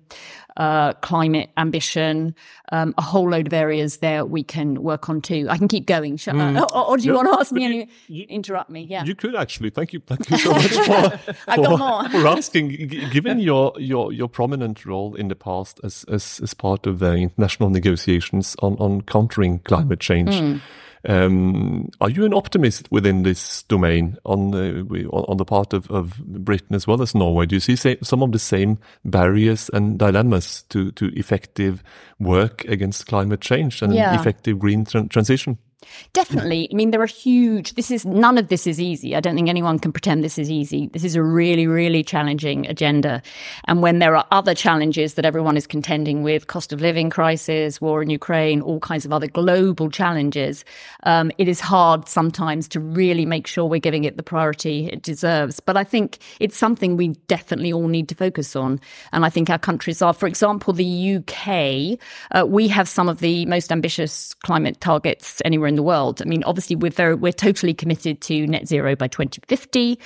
uh, 0.57 0.93
climate 0.93 1.49
ambition, 1.57 2.35
um, 2.71 2.93
a 2.97 3.01
whole 3.01 3.29
load 3.29 3.47
of 3.47 3.53
areas 3.53 3.97
there 3.97 4.25
we 4.25 4.43
can 4.43 4.81
work 4.83 5.09
on 5.09 5.21
too. 5.21 5.47
I 5.49 5.57
can 5.57 5.67
keep 5.67 5.85
going. 5.85 6.17
Shall 6.17 6.39
I? 6.39 6.43
Mm. 6.53 6.61
Or, 6.75 6.87
or 6.89 6.97
do 6.97 7.03
you 7.03 7.11
Yeah, 7.11 7.15
want 7.17 7.33
to 7.33 7.39
ask 7.39 7.51
me 7.51 7.61
but 7.67 8.13
any? 8.13 8.25
interrupt 8.25 8.69
me? 8.69 8.81
Yeah. 8.81 9.03
You 9.05 9.15
could 9.15 9.35
actually. 9.35 9.69
Thank 9.69 9.93
you. 9.93 10.01
Thank 10.05 10.29
you 10.29 10.37
so 10.37 10.51
much 10.51 10.67
for, 10.67 11.17
for, 11.55 11.77
more. 11.77 12.09
for 12.09 12.27
asking. 12.27 12.69
Given 13.11 13.39
your, 13.39 13.73
your, 13.77 14.11
your 14.11 14.27
prominent 14.27 14.85
role 14.85 15.15
in 15.15 15.27
the 15.29 15.35
past 15.35 15.79
as, 15.83 16.03
as, 16.09 16.39
as 16.43 16.53
part 16.53 16.85
of 16.87 16.99
the 16.99 17.13
international 17.13 17.69
negotiations 17.69 18.55
on, 18.61 18.75
on 18.77 19.01
countering 19.01 19.59
climate 19.59 19.99
change, 19.99 20.35
Hmm. 20.35 20.57
Um, 21.07 21.89
are 22.01 22.09
you 22.09 22.25
an 22.25 22.33
optimist 22.33 22.91
within 22.91 23.23
this 23.23 23.63
domain 23.63 24.17
on 24.25 24.51
the, 24.51 24.85
on 25.11 25.37
the 25.37 25.45
part 25.45 25.73
of, 25.73 25.89
of 25.89 26.17
Britain 26.25 26.75
as 26.75 26.85
well 26.87 27.01
as 27.01 27.15
Norway? 27.15 27.45
Do 27.45 27.55
you 27.55 27.59
see 27.61 27.75
sa- 27.75 27.95
some 28.03 28.21
of 28.23 28.31
the 28.31 28.39
same 28.39 28.77
barriers 29.05 29.69
and 29.73 29.97
dilemmas 29.97 30.63
to, 30.69 30.91
to 30.93 31.07
effective 31.17 31.83
work 32.19 32.65
against 32.65 33.07
climate 33.07 33.41
change 33.41 33.81
and 33.81 33.93
Yeah. 33.93 34.19
effective 34.19 34.59
green 34.59 34.85
tran- 34.85 35.09
transition? 35.09 35.57
Definitely. 36.11 36.67
I 36.71 36.75
mean, 36.75 36.91
there 36.91 37.01
are 37.01 37.07
huge, 37.07 37.75
this 37.75 37.89
is, 37.89 38.05
none 38.05 38.37
of 38.37 38.49
this 38.49 38.67
is 38.67 38.81
easy. 38.81 39.15
I 39.15 39.21
don't 39.21 39.35
think 39.35 39.47
anyone 39.47 39.79
can 39.79 39.91
pretend 39.91 40.23
this 40.23 40.37
is 40.37 40.51
easy. 40.51 40.87
This 40.87 41.03
is 41.05 41.15
a 41.15 41.23
really, 41.23 41.67
really 41.67 42.03
challenging 42.03 42.67
agenda. 42.67 43.21
And 43.65 43.81
when 43.81 43.99
there 43.99 44.15
are 44.15 44.25
other 44.31 44.53
challenges 44.53 45.13
that 45.13 45.25
everyone 45.25 45.55
is 45.55 45.65
contending 45.65 46.21
with, 46.21 46.47
cost 46.47 46.73
of 46.73 46.81
living 46.81 47.09
crisis, 47.09 47.79
war 47.79 48.01
in 48.01 48.09
Ukraine, 48.09 48.61
all 48.61 48.79
kinds 48.79 49.05
of 49.05 49.13
other 49.13 49.27
global 49.27 49.89
challenges, 49.89 50.65
um, 51.03 51.31
it 51.37 51.47
is 51.47 51.61
hard 51.61 52.09
sometimes 52.09 52.67
to 52.69 52.79
really 52.79 53.25
make 53.25 53.47
sure 53.47 53.65
we're 53.65 53.79
giving 53.79 54.03
it 54.03 54.17
the 54.17 54.23
priority 54.23 54.87
it 54.87 55.01
deserves. 55.01 55.61
But 55.61 55.77
I 55.77 55.85
think 55.85 56.17
it's 56.41 56.57
something 56.57 56.97
we 56.97 57.09
definitely 57.27 57.71
all 57.71 57.87
need 57.87 58.09
to 58.09 58.15
focus 58.15 58.55
on. 58.55 58.81
And 59.13 59.23
I 59.23 59.29
think 59.29 59.49
our 59.49 59.59
countries 59.59 60.01
are, 60.01 60.13
for 60.13 60.27
example, 60.27 60.73
the 60.73 61.15
UK, 61.17 61.97
uh, 62.31 62.45
we 62.45 62.67
have 62.67 62.89
some 62.89 63.07
of 63.07 63.19
the 63.19 63.45
most 63.45 63.71
ambitious 63.71 64.33
climate 64.43 64.81
targets 64.81 65.41
anywhere 65.45 65.68
in 65.69 65.75
the 65.75 65.83
world. 65.83 66.21
I 66.21 66.25
mean, 66.25 66.43
obviously, 66.43 66.75
we're 66.75 66.91
very, 66.91 67.15
we're 67.15 67.31
totally 67.31 67.73
committed 67.73 68.19
to 68.21 68.45
net 68.47 68.67
zero 68.67 68.95
by 68.95 69.07
2050, 69.07 69.97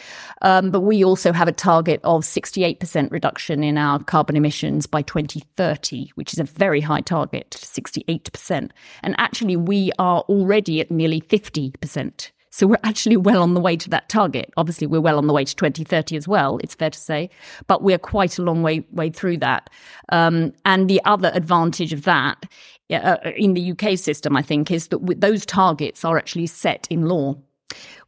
um, 0.43 0.69
but 0.69 0.81
we 0.81 1.03
also 1.03 1.33
have 1.33 1.47
a 1.47 1.51
target 1.51 1.99
of 2.03 2.21
68% 2.21 3.11
reduction 3.11 3.63
in 3.63 3.77
our 3.77 4.03
carbon 4.03 4.35
emissions 4.35 4.85
by 4.85 5.01
2030, 5.01 6.11
which 6.15 6.33
is 6.33 6.39
a 6.39 6.43
very 6.43 6.81
high 6.81 7.01
target, 7.01 7.49
68%. 7.51 8.69
And 9.01 9.15
actually, 9.17 9.55
we 9.55 9.91
are 9.97 10.21
already 10.21 10.81
at 10.81 10.91
nearly 10.91 11.21
50%. 11.21 12.31
So 12.53 12.67
we're 12.67 12.77
actually 12.83 13.17
well 13.17 13.41
on 13.41 13.55
the 13.55 13.59
way 13.59 13.75
to 13.77 13.89
that 13.89 14.09
target. 14.09 14.53
Obviously, 14.57 14.85
we're 14.85 15.01
well 15.01 15.17
on 15.17 15.25
the 15.25 15.33
way 15.33 15.43
to 15.43 15.55
2030 15.55 16.15
as 16.15 16.27
well. 16.27 16.59
It's 16.61 16.75
fair 16.75 16.91
to 16.91 16.99
say, 16.99 17.31
but 17.65 17.81
we're 17.81 17.97
quite 17.97 18.37
a 18.37 18.43
long 18.43 18.61
way 18.61 18.85
way 18.91 19.09
through 19.09 19.37
that. 19.37 19.71
Um, 20.09 20.53
and 20.63 20.87
the 20.87 21.01
other 21.03 21.31
advantage 21.33 21.93
of 21.93 22.03
that 22.03 22.45
uh, 22.93 23.31
in 23.35 23.53
the 23.53 23.71
UK 23.71 23.97
system, 23.97 24.35
I 24.35 24.41
think, 24.41 24.71
is 24.71 24.87
that 24.89 25.21
those 25.21 25.45
targets 25.45 26.03
are 26.05 26.17
actually 26.17 26.47
set 26.47 26.87
in 26.89 27.07
law 27.07 27.35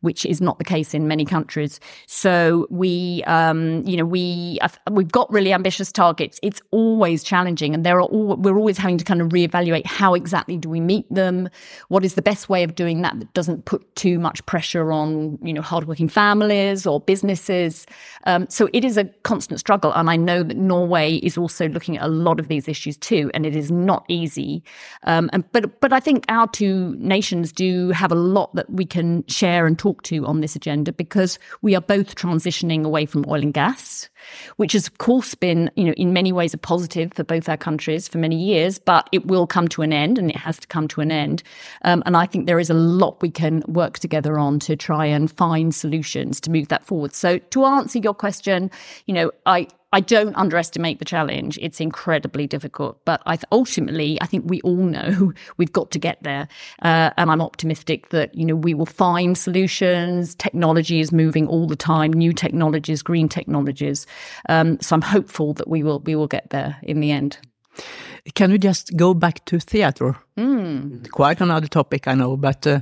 which 0.02 0.26
is 0.26 0.40
not 0.40 0.60
the 0.60 0.64
case 0.64 0.94
in 0.94 1.08
many 1.08 1.26
countries. 1.26 1.80
So 2.06 2.68
we, 2.70 3.24
um, 3.26 3.84
you 3.86 3.98
know, 3.98 4.06
we 4.06 4.60
we've 4.92 5.12
got 5.12 5.32
really 5.32 5.52
ambitious 5.54 5.92
targets. 5.92 6.40
It's 6.44 6.62
always 6.72 7.24
challenging, 7.24 7.74
and 7.74 7.86
there 7.86 7.98
are 7.98 8.04
all, 8.04 8.36
we're 8.36 8.58
always 8.58 8.78
having 8.78 8.98
to 8.98 9.06
kind 9.06 9.22
of 9.22 9.30
reevaluate 9.30 9.86
how 9.86 10.14
exactly 10.14 10.58
do 10.58 10.70
we 10.70 10.80
meet 10.80 11.12
them. 11.14 11.50
What 11.88 12.06
is 12.06 12.16
the 12.16 12.22
best 12.22 12.50
way 12.50 12.64
of 12.64 12.76
doing 12.76 13.02
that 13.02 13.20
that 13.20 13.34
doesn't 13.34 13.66
put 13.66 13.96
too 13.96 14.20
much 14.20 14.46
pressure 14.46 14.92
on 14.92 15.40
you 15.42 15.54
know 15.54 15.62
hardworking 15.62 16.10
families 16.10 16.86
or 16.86 17.00
businesses. 17.00 17.86
Um, 18.26 18.48
so 18.50 18.70
it 18.74 18.86
is 18.86 18.98
a 18.98 19.06
constant 19.24 19.60
struggle, 19.60 19.92
and 19.94 20.10
I 20.10 20.16
know 20.16 20.44
that 20.44 20.58
Norway 20.58 21.16
is 21.16 21.38
also 21.38 21.68
looking 21.70 21.98
at 21.98 22.04
a 22.04 22.08
lot 22.08 22.40
of 22.40 22.48
these 22.48 22.68
issues 22.68 22.98
too, 22.98 23.32
and 23.34 23.46
it 23.46 23.56
is 23.56 23.72
not 23.72 24.06
easy. 24.08 24.64
Um, 25.04 25.30
and 25.34 25.44
but 25.52 25.80
but 25.82 25.94
I 25.94 26.00
think 26.00 26.26
our 26.30 26.48
two 26.48 26.96
nations 27.00 27.52
do 27.52 27.90
have 27.90 28.12
a 28.12 28.16
lot 28.16 28.54
that 28.56 28.70
we 28.70 28.86
can 28.86 29.26
share 29.28 29.55
and 29.64 29.78
talk 29.80 30.04
to 30.04 30.26
on 30.26 30.42
this 30.42 30.56
agenda 30.56 30.92
because 30.92 31.40
we 31.62 31.76
are 31.76 31.82
both 31.82 32.16
transitioning 32.16 32.84
away 32.84 33.06
from 33.06 33.26
oil 33.28 33.42
and 33.42 33.54
gas, 33.54 34.10
which 34.58 34.74
has 34.74 34.88
of 34.88 34.98
course 34.98 35.36
been, 35.36 35.70
you 35.76 35.86
know, 35.86 35.94
in 35.94 36.14
many 36.14 36.32
ways 36.32 36.54
a 36.54 36.58
positive 36.58 37.14
for 37.14 37.24
both 37.24 37.48
our 37.48 37.58
countries 37.58 38.08
for 38.08 38.18
many 38.18 38.36
years, 38.36 38.80
but 38.80 39.08
it 39.12 39.28
will 39.28 39.48
come 39.48 39.68
to 39.70 39.82
an 39.82 39.94
end 39.94 40.18
and 40.18 40.30
it 40.30 40.36
has 40.36 40.60
to 40.60 40.68
come 40.68 40.88
to 40.88 41.02
an 41.02 41.12
end. 41.12 41.44
Um, 41.84 42.04
and 42.06 42.18
I 42.18 42.26
think 42.26 42.46
there 42.46 42.60
is 42.60 42.70
a 42.70 42.76
lot 42.76 43.22
we 43.22 43.32
can 43.32 43.64
work 43.68 44.00
together 44.00 44.38
on 44.38 44.60
to 44.60 44.76
try 44.76 45.06
and 45.06 45.32
find 45.32 45.74
solutions 45.74 46.42
to 46.42 46.52
move 46.52 46.68
that 46.70 46.86
forward. 46.86 47.14
So 47.14 47.38
to 47.38 47.66
answer 47.66 48.00
your 48.00 48.14
question, 48.14 48.72
you 49.06 49.14
know, 49.14 49.32
I 49.46 49.68
I 49.96 50.02
don't 50.02 50.36
underestimate 50.36 51.00
the 51.00 51.06
challenge. 51.06 51.58
It's 51.62 51.80
incredibly 51.80 52.48
difficult, 52.48 53.00
but 53.06 53.22
I 53.26 53.38
th- 53.38 53.46
ultimately, 53.50 54.22
I 54.22 54.26
think 54.26 54.44
we 54.46 54.60
all 54.60 54.76
know 54.76 55.32
we've 55.58 55.72
got 55.72 55.92
to 55.92 56.00
get 56.00 56.22
there, 56.22 56.50
uh, 56.82 57.12
and 57.16 57.32
I'm 57.32 57.42
optimistic 57.42 58.10
that 58.10 58.36
you 58.36 58.44
know 58.44 58.58
we 58.58 58.74
will 58.74 58.86
find 58.86 59.38
solutions. 59.38 60.36
Technology 60.36 61.00
is 61.00 61.14
moving 61.14 61.48
all 61.48 61.66
the 61.66 61.78
time, 61.78 62.12
new 62.12 62.34
technologies, 62.34 63.02
green 63.02 63.30
technologies. 63.30 64.06
Um, 64.50 64.82
so 64.82 64.96
I'm 64.96 65.02
hopeful 65.02 65.54
that 65.54 65.70
we 65.70 65.82
will 65.82 66.02
we 66.02 66.14
will 66.14 66.28
get 66.28 66.50
there 66.50 66.76
in 66.84 67.00
the 67.00 67.12
end. 67.12 67.38
Can 68.34 68.52
we 68.52 68.58
just 68.58 68.98
go 68.98 69.14
back 69.14 69.46
to 69.46 69.62
theater? 69.62 70.18
Mm. 70.38 71.10
Quite 71.12 71.40
another 71.40 71.68
topic, 71.68 72.06
I 72.06 72.16
know, 72.16 72.36
but 72.36 72.68
uh, 72.68 72.82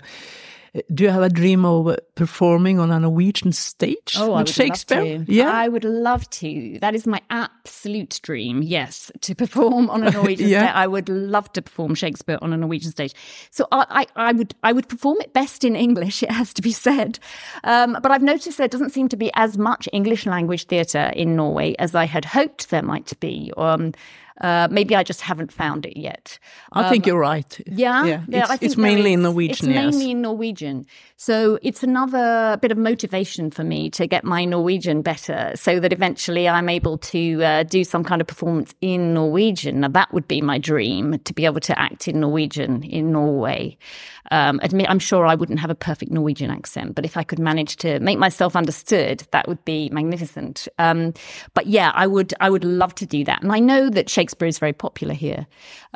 do 0.94 1.04
you 1.04 1.10
have 1.12 1.22
a 1.22 1.30
dream 1.30 1.66
of 1.66 1.96
performing 2.16 2.80
on 2.80 2.90
a 2.92 3.00
Norwegian 3.00 3.52
stage 3.52 4.16
Oh, 4.18 4.38
with 4.38 4.50
Shakespeare? 4.50 5.24
Yeah, 5.28 5.52
I 5.52 5.68
would 5.68 5.84
love 5.84 6.28
to. 6.32 6.80
That 6.80 6.96
is 6.96 7.06
my 7.06 7.22
absolute 7.30 8.20
dream. 8.24 8.64
Yes, 8.64 9.12
to 9.22 9.36
perform 9.36 9.90
on 9.92 10.04
a 10.04 10.10
Norwegian 10.18 10.48
Yeah. 10.50 10.64
stage. 10.66 10.76
I 10.76 10.88
would 10.88 11.10
love 11.10 11.52
to 11.54 11.62
perform 11.62 11.94
Shakespeare 11.94 12.40
on 12.42 12.54
a 12.54 12.58
Norwegian 12.58 12.90
stage. 12.92 13.14
So 13.52 13.68
I, 13.72 14.06
I, 14.16 14.30
I 14.30 14.32
would, 14.32 14.56
I 14.64 14.74
would 14.74 14.90
perform 14.90 15.18
it 15.22 15.32
best 15.34 15.64
in 15.64 15.76
English. 15.76 16.24
It 16.24 16.32
has 16.32 16.54
to 16.56 16.62
be 16.62 16.72
said. 16.72 17.20
Um, 17.64 17.98
but 18.02 18.12
I've 18.12 18.24
noticed 18.24 18.58
there 18.58 18.68
doesn't 18.68 18.92
seem 18.92 19.10
to 19.10 19.18
be 19.18 19.30
as 19.36 19.58
much 19.58 19.88
English 19.94 20.26
language 20.26 20.66
theatre 20.66 21.12
in 21.16 21.36
Norway 21.36 21.76
as 21.78 21.94
I 21.94 22.06
had 22.06 22.26
hoped 22.26 22.70
there 22.72 22.82
might 22.82 23.20
be. 23.20 23.52
Um, 23.58 23.94
uh, 24.42 24.68
maybe 24.72 24.96
I 24.96 25.04
just 25.04 25.22
haven't 25.22 25.52
found 25.52 25.86
it 25.86 25.98
yet. 25.98 26.40
I 26.72 26.90
think 26.90 27.06
you're 27.06 27.20
right. 27.20 27.60
Yeah, 27.68 28.06
yeah. 28.06 28.24
It's, 28.28 28.50
I 28.50 28.58
think 28.58 28.64
it's 28.64 28.76
there 28.76 28.84
mainly 28.84 29.14
in. 29.14 29.22
Norwegian. 29.22 29.52
It's 29.52 29.64
yes. 29.64 29.94
mainly 29.94 30.12
in 30.12 30.22
Norwegian. 30.22 30.86
So 31.18 31.60
it's 31.62 31.84
another 31.84 32.58
bit 32.62 32.72
of 32.72 32.78
motivation 32.78 33.52
for 33.52 33.64
me 33.64 33.90
to 33.92 34.08
get 34.08 34.24
my 34.24 34.46
Norwegian 34.46 35.02
better, 35.02 35.52
so 35.56 35.80
that 35.80 35.94
eventually 35.94 36.50
I'm 36.50 36.70
able 36.70 36.98
to 36.98 37.44
uh, 37.44 37.64
do 37.64 37.84
some 37.84 38.04
kind 38.04 38.22
of 38.22 38.28
performance 38.28 38.74
in 38.82 39.14
Norwegian. 39.14 39.82
Now 39.82 39.90
that 39.90 40.14
would 40.14 40.28
be 40.28 40.42
my 40.42 40.58
dream 40.58 41.20
to 41.20 41.34
be 41.34 41.46
able 41.46 41.62
to 41.62 41.80
act 41.80 42.08
in 42.08 42.20
Norwegian 42.20 42.84
in 42.84 43.12
Norway. 43.12 43.78
Um, 44.32 44.60
admit, 44.64 44.90
I'm 44.90 45.00
sure 45.00 45.26
I 45.26 45.36
wouldn't 45.36 45.60
have 45.60 45.70
a 45.70 45.76
perfect 45.76 46.12
Norwegian 46.12 46.50
accent, 46.50 46.96
but 46.96 47.06
if 47.06 47.18
I 47.18 47.24
could 47.24 47.40
manage 47.40 47.76
to 47.78 48.00
make 48.00 48.18
myself 48.18 48.56
understood, 48.56 49.28
that 49.32 49.48
would 49.48 49.64
be 49.66 49.90
magnificent. 49.90 50.68
Um, 50.80 51.14
but 51.54 51.68
yeah, 51.68 51.92
I 51.94 52.08
would, 52.08 52.34
I 52.40 52.50
would 52.50 52.64
love 52.64 52.96
to 52.96 53.06
do 53.06 53.24
that. 53.26 53.44
And 53.44 53.52
I 53.52 53.60
know 53.60 53.90
that 53.90 54.10
Shakespeare 54.10 54.23
is 54.32 54.60
very 54.60 54.74
popular 54.74 55.14
here, 55.14 55.46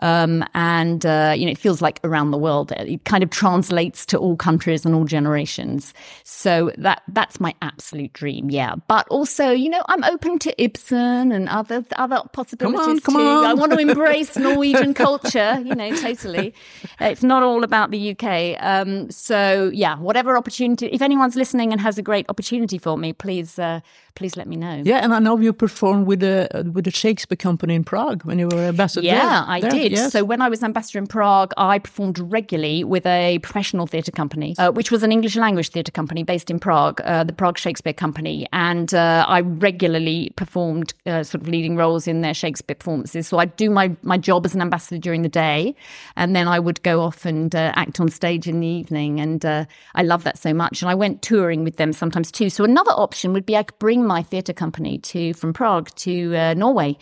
um, 0.01 0.43
and 0.53 1.05
uh, 1.05 1.33
you 1.35 1.45
know, 1.45 1.51
it 1.51 1.57
feels 1.57 1.81
like 1.81 1.99
around 2.03 2.31
the 2.31 2.37
world. 2.37 2.71
It 2.73 3.05
kind 3.05 3.23
of 3.23 3.29
translates 3.29 4.05
to 4.07 4.17
all 4.17 4.35
countries 4.35 4.85
and 4.85 4.93
all 4.95 5.05
generations. 5.05 5.93
So 6.23 6.71
that 6.77 7.03
that's 7.07 7.39
my 7.39 7.53
absolute 7.61 8.13
dream. 8.13 8.49
Yeah, 8.49 8.75
but 8.87 9.07
also, 9.09 9.51
you 9.51 9.69
know, 9.69 9.83
I'm 9.87 10.03
open 10.03 10.39
to 10.39 10.61
Ibsen 10.61 11.31
and 11.31 11.49
other 11.49 11.85
other 11.95 12.21
possibilities 12.33 13.01
come 13.01 13.15
too. 13.15 13.21
on. 13.21 13.45
I 13.45 13.53
want 13.53 13.71
to 13.71 13.79
embrace 13.79 14.35
Norwegian 14.37 14.93
culture. 14.93 15.61
You 15.63 15.75
know, 15.75 15.95
totally. 15.95 16.53
It's 16.99 17.23
not 17.23 17.43
all 17.43 17.63
about 17.63 17.91
the 17.91 18.11
UK. 18.11 18.57
Um, 18.59 19.09
so 19.11 19.71
yeah, 19.73 19.97
whatever 19.97 20.37
opportunity. 20.37 20.87
If 20.87 21.01
anyone's 21.01 21.35
listening 21.35 21.71
and 21.71 21.81
has 21.81 21.97
a 21.97 22.01
great 22.01 22.25
opportunity 22.29 22.77
for 22.77 22.97
me, 22.97 23.13
please 23.13 23.59
uh, 23.59 23.81
please 24.17 24.35
let 24.35 24.47
me 24.47 24.55
know. 24.55 24.81
Yeah, 24.83 24.97
and 25.03 25.13
I 25.13 25.19
know 25.19 25.37
you 25.37 25.53
performed 25.53 26.07
with 26.07 26.19
the 26.21 26.69
with 26.73 26.85
the 26.85 26.91
Shakespeare 26.91 27.37
Company 27.37 27.75
in 27.75 27.83
Prague 27.83 28.23
when 28.25 28.39
you 28.39 28.47
were 28.47 28.57
ambassador. 28.65 29.05
Yeah, 29.05 29.15
there. 29.25 29.43
I 29.55 29.59
There, 29.61 29.69
did. 29.71 29.91
yes. 29.91 30.11
So 30.11 30.23
when 30.23 30.41
I 30.41 30.49
was 30.49 30.63
ambassador 30.63 30.97
in 30.97 31.07
Prague, 31.07 31.53
I 31.55 31.77
performed 31.79 32.17
regularly 32.19 32.83
with 32.83 33.05
a 33.05 33.37
professional 33.39 33.85
theatre 33.85 34.11
company, 34.11 34.55
uh, 34.57 34.71
which 34.71 34.89
was 34.91 35.03
an 35.03 35.11
English 35.11 35.35
language 35.35 35.69
theatre 35.69 35.91
company 35.91 36.23
based 36.23 36.49
in 36.49 36.57
Prague, 36.59 36.99
uh, 37.05 37.23
the 37.23 37.33
Prague 37.33 37.57
Shakespeare 37.59 37.93
Company, 37.93 38.47
and 38.51 38.93
uh, 38.93 39.23
I 39.27 39.41
regularly 39.41 40.31
performed 40.35 40.93
uh, 41.05 41.23
sort 41.23 41.43
of 41.43 41.47
leading 41.47 41.75
roles 41.75 42.07
in 42.07 42.21
their 42.21 42.33
Shakespeare 42.33 42.75
performances. 42.75 43.27
So 43.27 43.37
I'd 43.37 43.55
do 43.55 43.69
my 43.69 43.95
my 44.01 44.17
job 44.17 44.45
as 44.45 44.55
an 44.55 44.61
ambassador 44.61 44.99
during 44.99 45.21
the 45.21 45.29
day, 45.29 45.75
and 46.15 46.35
then 46.35 46.47
I 46.47 46.57
would 46.59 46.81
go 46.81 47.01
off 47.01 47.23
and 47.25 47.53
uh, 47.55 47.71
act 47.75 47.99
on 47.99 48.09
stage 48.09 48.47
in 48.47 48.59
the 48.61 48.67
evening, 48.67 49.19
and 49.19 49.45
uh, 49.45 49.65
I 49.93 50.01
love 50.01 50.23
that 50.23 50.39
so 50.39 50.53
much. 50.53 50.81
And 50.81 50.89
I 50.89 50.95
went 50.95 51.21
touring 51.21 51.63
with 51.63 51.77
them 51.77 51.93
sometimes 51.93 52.31
too. 52.31 52.49
So 52.49 52.63
another 52.63 52.91
option 52.91 53.33
would 53.33 53.45
be 53.45 53.55
I 53.55 53.63
could 53.63 53.77
bring 53.79 54.06
my 54.07 54.23
theatre 54.23 54.53
company 54.53 54.97
to 54.99 55.33
from 55.33 55.53
Prague 55.53 55.89
to 55.97 56.35
uh, 56.35 56.53
Norway. 56.53 56.97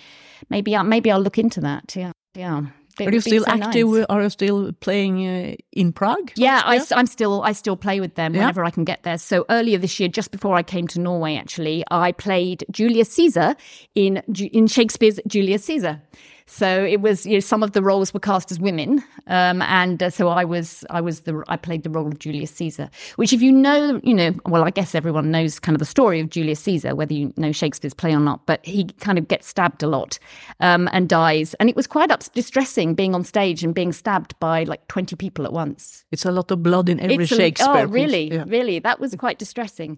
Maybe 0.49 0.75
I, 0.75 0.83
maybe 0.83 1.11
I'll 1.11 1.21
look 1.21 1.37
into 1.37 1.61
that. 1.61 1.95
Yeah, 1.95 2.11
yeah. 2.35 2.63
It 2.99 3.07
Are 3.09 3.11
you 3.13 3.19
still 3.19 3.43
so 3.43 3.51
active? 3.51 3.89
nice. 3.89 4.05
Are 4.09 4.21
you 4.21 4.29
still 4.29 4.71
playing 4.79 5.27
uh, 5.27 5.55
in 5.73 5.91
Prague? 5.91 6.31
Yeah, 6.35 6.61
I, 6.63 6.79
am 6.91 7.07
still 7.07 7.41
I 7.43 7.51
still 7.51 7.75
play 7.75 7.99
with 7.99 8.15
them 8.15 8.33
Yeah. 8.33 8.39
whenever 8.41 8.63
I 8.63 8.69
can 8.69 8.85
get 8.85 9.03
there. 9.03 9.17
So 9.17 9.45
earlier 9.49 9.77
this 9.77 9.99
year, 9.99 10.07
just 10.07 10.31
before 10.31 10.55
I 10.55 10.63
came 10.63 10.87
to 10.89 11.01
Norway, 11.01 11.35
actually, 11.35 11.83
I 11.91 12.13
played 12.13 12.63
Julius 12.71 13.09
Caesar 13.11 13.55
in 13.95 14.17
in 14.37 14.67
Shakespeare's 14.67 15.19
Julius 15.27 15.65
Caesar. 15.65 16.01
So 16.47 16.85
it 16.85 17.01
was 17.01 17.25
you 17.25 17.33
know, 17.33 17.39
some 17.39 17.63
of 17.63 17.71
the 17.71 17.81
roles 17.81 18.13
were 18.13 18.19
cast 18.19 18.51
as 18.51 18.59
women, 18.59 19.03
um, 19.25 19.63
and 19.63 20.01
uh, 20.01 20.11
so 20.11 20.29
I 20.29 20.45
was 20.45 20.85
I 20.91 21.01
was 21.01 21.21
the 21.21 21.43
I 21.47 21.57
played 21.57 21.81
the 21.81 21.89
role 21.89 22.05
of 22.05 22.19
Julius 22.19 22.51
Caesar. 22.51 22.89
Which, 23.15 23.33
if 23.33 23.41
you 23.41 23.51
know, 23.51 23.99
you 24.03 24.13
know, 24.13 24.31
well, 24.45 24.63
I 24.63 24.69
guess 24.69 24.93
everyone 24.93 25.31
knows 25.31 25.59
kind 25.59 25.75
of 25.75 25.79
the 25.79 25.85
story 25.85 26.19
of 26.19 26.29
Julius 26.29 26.59
Caesar, 26.59 26.93
whether 26.93 27.13
you 27.13 27.33
know 27.35 27.51
Shakespeare's 27.51 27.95
play 27.95 28.13
or 28.13 28.19
not. 28.19 28.45
But 28.45 28.63
he 28.63 28.85
kind 28.99 29.17
of 29.17 29.27
gets 29.27 29.47
stabbed 29.47 29.81
a 29.81 29.87
lot 29.87 30.19
um, 30.59 30.87
and 30.93 31.09
dies, 31.09 31.55
and 31.55 31.67
it 31.67 31.75
was 31.75 31.87
quite 31.87 32.11
ups- 32.11 32.29
distressing 32.29 32.93
being 32.93 33.15
on 33.15 33.23
stage 33.23 33.63
and 33.63 33.73
being 33.73 33.91
stabbed 33.91 34.39
by 34.39 34.65
like 34.65 34.87
twenty 34.87 35.15
people 35.15 35.45
at 35.45 35.53
once. 35.53 36.05
It's 36.11 36.25
a 36.25 36.31
lot 36.31 36.51
of 36.51 36.61
blood 36.61 36.89
in 36.89 36.99
every 36.99 37.23
It's 37.23 37.31
a- 37.31 37.35
Shakespeare. 37.37 37.73
Oh, 37.75 37.85
really? 37.85 38.31
Yeah. 38.31 38.43
Really? 38.47 38.77
That 38.77 38.99
was 38.99 39.15
quite 39.15 39.39
distressing. 39.39 39.97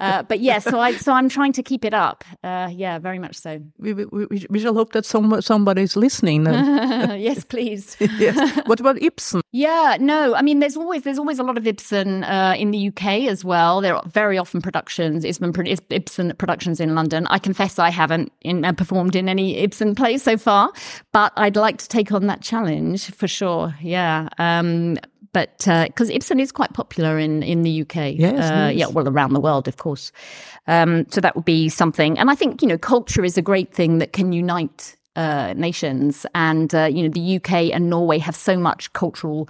Uh, 0.00 0.22
but 0.22 0.38
yeah, 0.38 0.60
so 0.60 0.78
I 0.78 0.92
so 0.92 1.12
I'm 1.12 1.28
trying 1.28 1.52
to 1.54 1.62
keep 1.64 1.84
it 1.84 1.92
up. 1.92 2.24
Uh, 2.44 2.70
yeah, 2.72 3.00
very 3.00 3.18
much 3.18 3.36
so. 3.36 3.60
We, 3.78 3.94
we, 3.94 4.26
we, 4.48 4.58
shall 4.60 4.74
hope 4.74 4.92
that 4.92 5.04
some 5.04 5.40
listening. 5.96 6.44
Then. 6.44 7.20
yes, 7.20 7.44
please. 7.44 7.96
yes. 8.18 8.60
What 8.66 8.80
about 8.80 9.00
Ibsen? 9.02 9.40
Yeah, 9.52 9.96
no, 10.00 10.34
I 10.34 10.42
mean, 10.42 10.60
there's 10.60 10.76
always 10.76 11.02
there's 11.02 11.18
always 11.18 11.38
a 11.38 11.42
lot 11.42 11.56
of 11.58 11.66
Ibsen 11.66 12.24
uh, 12.24 12.54
in 12.56 12.70
the 12.70 12.88
UK 12.88 13.28
as 13.28 13.44
well. 13.44 13.80
There 13.80 13.94
are 13.94 14.02
very 14.06 14.38
often 14.38 14.60
productions, 14.60 15.24
Ibsen, 15.24 15.52
Ibsen 15.90 16.34
productions 16.36 16.80
in 16.80 16.94
London. 16.94 17.26
I 17.28 17.38
confess 17.38 17.78
I 17.78 17.90
haven't 17.90 18.32
in, 18.42 18.64
uh, 18.64 18.72
performed 18.72 19.16
in 19.16 19.28
any 19.28 19.56
Ibsen 19.58 19.94
plays 19.94 20.22
so 20.22 20.36
far, 20.36 20.72
but 21.12 21.32
I'd 21.36 21.56
like 21.56 21.78
to 21.78 21.88
take 21.88 22.12
on 22.12 22.26
that 22.26 22.40
challenge 22.42 23.10
for 23.10 23.28
sure. 23.28 23.74
Yeah. 23.80 24.28
Um, 24.38 24.98
but 25.32 25.58
because 25.58 26.10
Ibsen 26.10 26.40
is 26.40 26.52
quite 26.52 26.72
popular 26.72 27.18
in, 27.18 27.42
in 27.42 27.62
the 27.62 27.82
UK, 27.82 28.14
Yes, 28.16 28.50
uh, 28.50 28.68
yes. 28.68 28.74
yeah, 28.74 28.86
well, 28.86 29.08
around 29.08 29.34
the 29.34 29.40
world, 29.40 29.68
of 29.68 29.76
course. 29.76 30.10
Um, 30.66 31.06
so 31.10 31.20
that 31.20 31.36
would 31.36 31.44
be 31.44 31.68
something. 31.68 32.18
And 32.18 32.30
I 32.30 32.34
think, 32.34 32.62
you 32.62 32.68
know, 32.68 32.78
culture 32.78 33.24
is 33.24 33.38
a 33.38 33.42
great 33.42 33.72
thing 33.72 33.98
that 33.98 34.12
can 34.12 34.32
unite 34.32 34.96
uh, 35.18 35.52
nations. 35.56 36.24
And, 36.34 36.72
uh, 36.74 36.84
you 36.84 37.02
know, 37.02 37.08
the 37.08 37.36
UK 37.36 37.74
and 37.74 37.90
Norway 37.90 38.18
have 38.18 38.36
so 38.36 38.56
much 38.56 38.92
cultural 38.92 39.48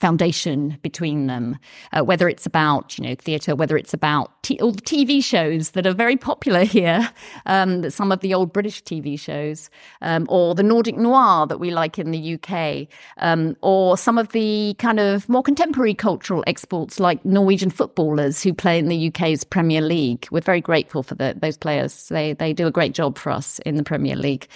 foundation 0.00 0.78
between 0.82 1.26
them, 1.26 1.58
uh, 1.92 2.02
whether 2.02 2.26
it's 2.26 2.46
about, 2.46 2.96
you 2.98 3.06
know, 3.06 3.14
theatre, 3.14 3.54
whether 3.54 3.76
it's 3.76 3.92
about 3.92 4.42
t- 4.42 4.58
all 4.60 4.72
the 4.72 4.80
TV 4.80 5.22
shows 5.22 5.72
that 5.72 5.86
are 5.86 5.92
very 5.92 6.16
popular 6.16 6.64
here, 6.78 7.10
um, 7.44 7.90
some 7.90 8.10
of 8.10 8.20
the 8.20 8.32
old 8.32 8.50
British 8.50 8.82
TV 8.82 9.20
shows, 9.20 9.68
um, 10.00 10.26
or 10.30 10.54
the 10.54 10.62
Nordic 10.62 10.96
noir 10.96 11.46
that 11.46 11.58
we 11.58 11.70
like 11.70 11.98
in 11.98 12.12
the 12.12 12.34
UK, 12.34 12.88
um, 13.18 13.56
or 13.60 13.98
some 13.98 14.16
of 14.16 14.32
the 14.32 14.74
kind 14.78 14.98
of 14.98 15.28
more 15.28 15.42
contemporary 15.42 15.94
cultural 15.94 16.42
exports 16.46 16.98
like 16.98 17.22
Norwegian 17.26 17.68
footballers 17.68 18.42
who 18.42 18.54
play 18.54 18.78
in 18.78 18.88
the 18.88 19.08
UK's 19.08 19.44
Premier 19.44 19.82
League. 19.82 20.26
We're 20.30 20.40
very 20.40 20.62
grateful 20.62 21.02
for 21.02 21.14
the, 21.14 21.36
those 21.38 21.58
players. 21.58 22.08
They, 22.08 22.32
they 22.32 22.54
do 22.54 22.66
a 22.66 22.70
great 22.70 22.94
job 22.94 23.18
for 23.18 23.30
us 23.30 23.58
in 23.66 23.76
the 23.76 23.84
Premier 23.84 24.16
League. 24.16 24.48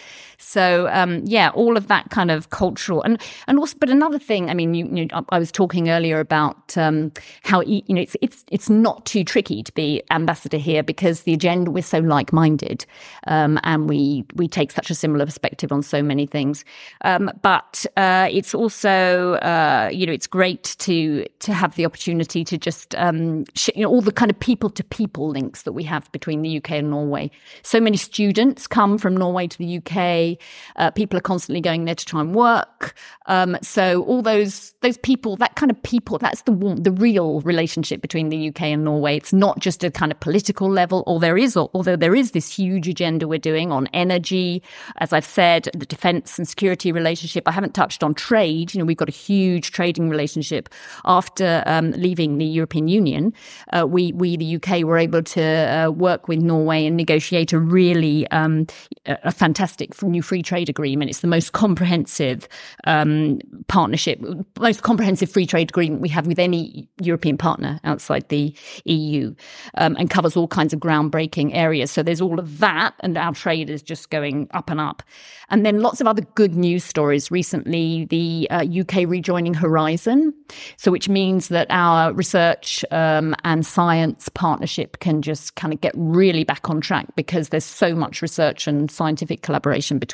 Um, 0.92 1.22
yeah, 1.24 1.50
all 1.50 1.76
of 1.76 1.88
that 1.88 2.10
kind 2.10 2.30
of 2.30 2.50
cultural 2.50 3.02
and, 3.02 3.20
and 3.46 3.58
also, 3.58 3.76
but 3.78 3.90
another 3.90 4.18
thing, 4.18 4.50
I 4.50 4.54
mean, 4.54 4.74
you, 4.74 4.88
you 4.92 5.08
I 5.28 5.38
was 5.38 5.52
talking 5.52 5.90
earlier 5.90 6.20
about 6.20 6.76
um, 6.76 7.12
how 7.42 7.60
you 7.62 7.82
know 7.88 8.00
it's 8.00 8.16
it's 8.20 8.44
it's 8.50 8.70
not 8.70 9.04
too 9.06 9.24
tricky 9.24 9.62
to 9.62 9.72
be 9.72 10.02
ambassador 10.10 10.56
here 10.56 10.82
because 10.82 11.22
the 11.22 11.32
agenda 11.32 11.70
we're 11.70 11.82
so 11.82 11.98
like-minded, 11.98 12.86
um, 13.26 13.58
and 13.64 13.88
we 13.88 14.24
we 14.34 14.48
take 14.48 14.72
such 14.72 14.90
a 14.90 14.94
similar 14.94 15.24
perspective 15.24 15.72
on 15.72 15.82
so 15.82 16.02
many 16.02 16.26
things. 16.26 16.64
Um, 17.02 17.30
but 17.42 17.84
uh, 17.96 18.28
it's 18.30 18.54
also 18.54 19.34
uh, 19.34 19.90
you 19.92 20.06
know 20.06 20.12
it's 20.12 20.26
great 20.26 20.76
to 20.80 21.26
to 21.40 21.52
have 21.52 21.74
the 21.76 21.84
opportunity 21.84 22.44
to 22.44 22.58
just 22.58 22.94
um, 22.96 23.44
sh- 23.54 23.70
you 23.74 23.82
know 23.82 23.90
all 23.90 24.00
the 24.00 24.12
kind 24.12 24.30
of 24.30 24.38
people 24.38 24.70
to 24.70 24.84
people 24.84 25.28
links 25.28 25.62
that 25.62 25.72
we 25.72 25.84
have 25.84 26.10
between 26.12 26.42
the 26.42 26.56
UK 26.58 26.72
and 26.72 26.90
Norway. 26.90 27.30
So 27.62 27.80
many 27.80 27.96
students 27.96 28.66
come 28.66 28.98
from 28.98 29.16
Norway 29.16 29.46
to 29.46 29.58
the 29.58 29.78
UK. 29.78 30.33
Uh, 30.76 30.90
people 30.90 31.16
are 31.18 31.22
constantly 31.22 31.60
going 31.60 31.84
there 31.84 31.94
to 31.94 32.04
try 32.04 32.20
and 32.20 32.34
work. 32.34 32.94
Um, 33.26 33.56
so 33.62 34.02
all 34.04 34.22
those 34.22 34.74
those 34.80 34.98
people, 34.98 35.36
that 35.36 35.56
kind 35.56 35.70
of 35.70 35.82
people, 35.82 36.18
that's 36.18 36.42
the 36.42 36.52
the 36.80 36.92
real 36.92 37.40
relationship 37.40 38.02
between 38.02 38.28
the 38.28 38.48
UK 38.48 38.62
and 38.62 38.84
Norway. 38.84 39.16
It's 39.16 39.32
not 39.32 39.58
just 39.60 39.82
a 39.84 39.90
kind 39.90 40.12
of 40.12 40.20
political 40.20 40.68
level, 40.68 41.04
or 41.06 41.20
there 41.20 41.38
is, 41.38 41.56
although 41.56 41.96
there 41.96 42.14
is 42.14 42.32
this 42.32 42.54
huge 42.54 42.88
agenda 42.88 43.26
we're 43.26 43.38
doing 43.38 43.72
on 43.72 43.86
energy, 43.88 44.62
as 44.98 45.12
I've 45.12 45.24
said, 45.24 45.68
the 45.74 45.86
defence 45.86 46.38
and 46.38 46.46
security 46.46 46.92
relationship. 46.92 47.48
I 47.48 47.52
haven't 47.52 47.74
touched 47.74 48.02
on 48.02 48.14
trade. 48.14 48.74
You 48.74 48.80
know, 48.80 48.84
we've 48.84 48.96
got 48.96 49.08
a 49.08 49.12
huge 49.12 49.70
trading 49.70 50.08
relationship 50.08 50.68
after 51.04 51.62
um, 51.66 51.92
leaving 51.92 52.38
the 52.38 52.44
European 52.44 52.88
Union. 52.88 53.32
Uh, 53.72 53.86
we 53.86 54.12
we 54.12 54.36
the 54.36 54.56
UK 54.56 54.84
were 54.84 54.98
able 54.98 55.22
to 55.22 55.42
uh, 55.42 55.90
work 55.90 56.28
with 56.28 56.40
Norway 56.40 56.86
and 56.86 56.96
negotiate 56.96 57.52
a 57.52 57.58
really 57.58 58.28
um, 58.30 58.66
a 59.06 59.32
fantastic 59.32 60.00
new 60.02 60.22
free 60.24 60.42
trade 60.42 60.68
agreement. 60.68 61.10
It's 61.10 61.20
the 61.20 61.28
most 61.28 61.52
comprehensive 61.52 62.48
um, 62.84 63.38
partnership, 63.68 64.20
most 64.58 64.82
comprehensive 64.82 65.30
free 65.30 65.46
trade 65.46 65.70
agreement 65.70 66.00
we 66.00 66.08
have 66.08 66.26
with 66.26 66.38
any 66.38 66.88
European 67.00 67.38
partner 67.38 67.80
outside 67.84 68.28
the 68.28 68.54
EU, 68.84 69.34
um, 69.76 69.96
and 69.98 70.10
covers 70.10 70.36
all 70.36 70.48
kinds 70.48 70.72
of 70.72 70.80
groundbreaking 70.80 71.54
areas. 71.54 71.90
So 71.90 72.02
there's 72.02 72.20
all 72.20 72.38
of 72.38 72.58
that, 72.58 72.94
and 73.00 73.16
our 73.16 73.34
trade 73.34 73.70
is 73.70 73.82
just 73.82 74.10
going 74.10 74.48
up 74.52 74.70
and 74.70 74.80
up. 74.80 75.02
And 75.50 75.64
then 75.66 75.80
lots 75.80 76.00
of 76.00 76.06
other 76.06 76.22
good 76.34 76.54
news 76.54 76.84
stories. 76.84 77.30
Recently, 77.30 78.06
the 78.06 78.48
uh, 78.50 78.64
UK 78.64 79.08
rejoining 79.08 79.54
Horizon, 79.54 80.32
so 80.76 80.90
which 80.90 81.08
means 81.08 81.48
that 81.48 81.66
our 81.70 82.12
research 82.12 82.84
um, 82.90 83.34
and 83.44 83.66
science 83.66 84.28
partnership 84.30 84.98
can 85.00 85.22
just 85.22 85.54
kind 85.54 85.72
of 85.72 85.80
get 85.80 85.92
really 85.96 86.44
back 86.44 86.70
on 86.70 86.80
track 86.80 87.06
because 87.16 87.50
there's 87.50 87.64
so 87.64 87.94
much 87.94 88.22
research 88.22 88.66
and 88.66 88.90
scientific 88.90 89.42
collaboration 89.42 89.98
between 89.98 90.13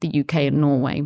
the 0.00 0.20
UK 0.20 0.34
and 0.34 0.60
Norway. 0.60 1.02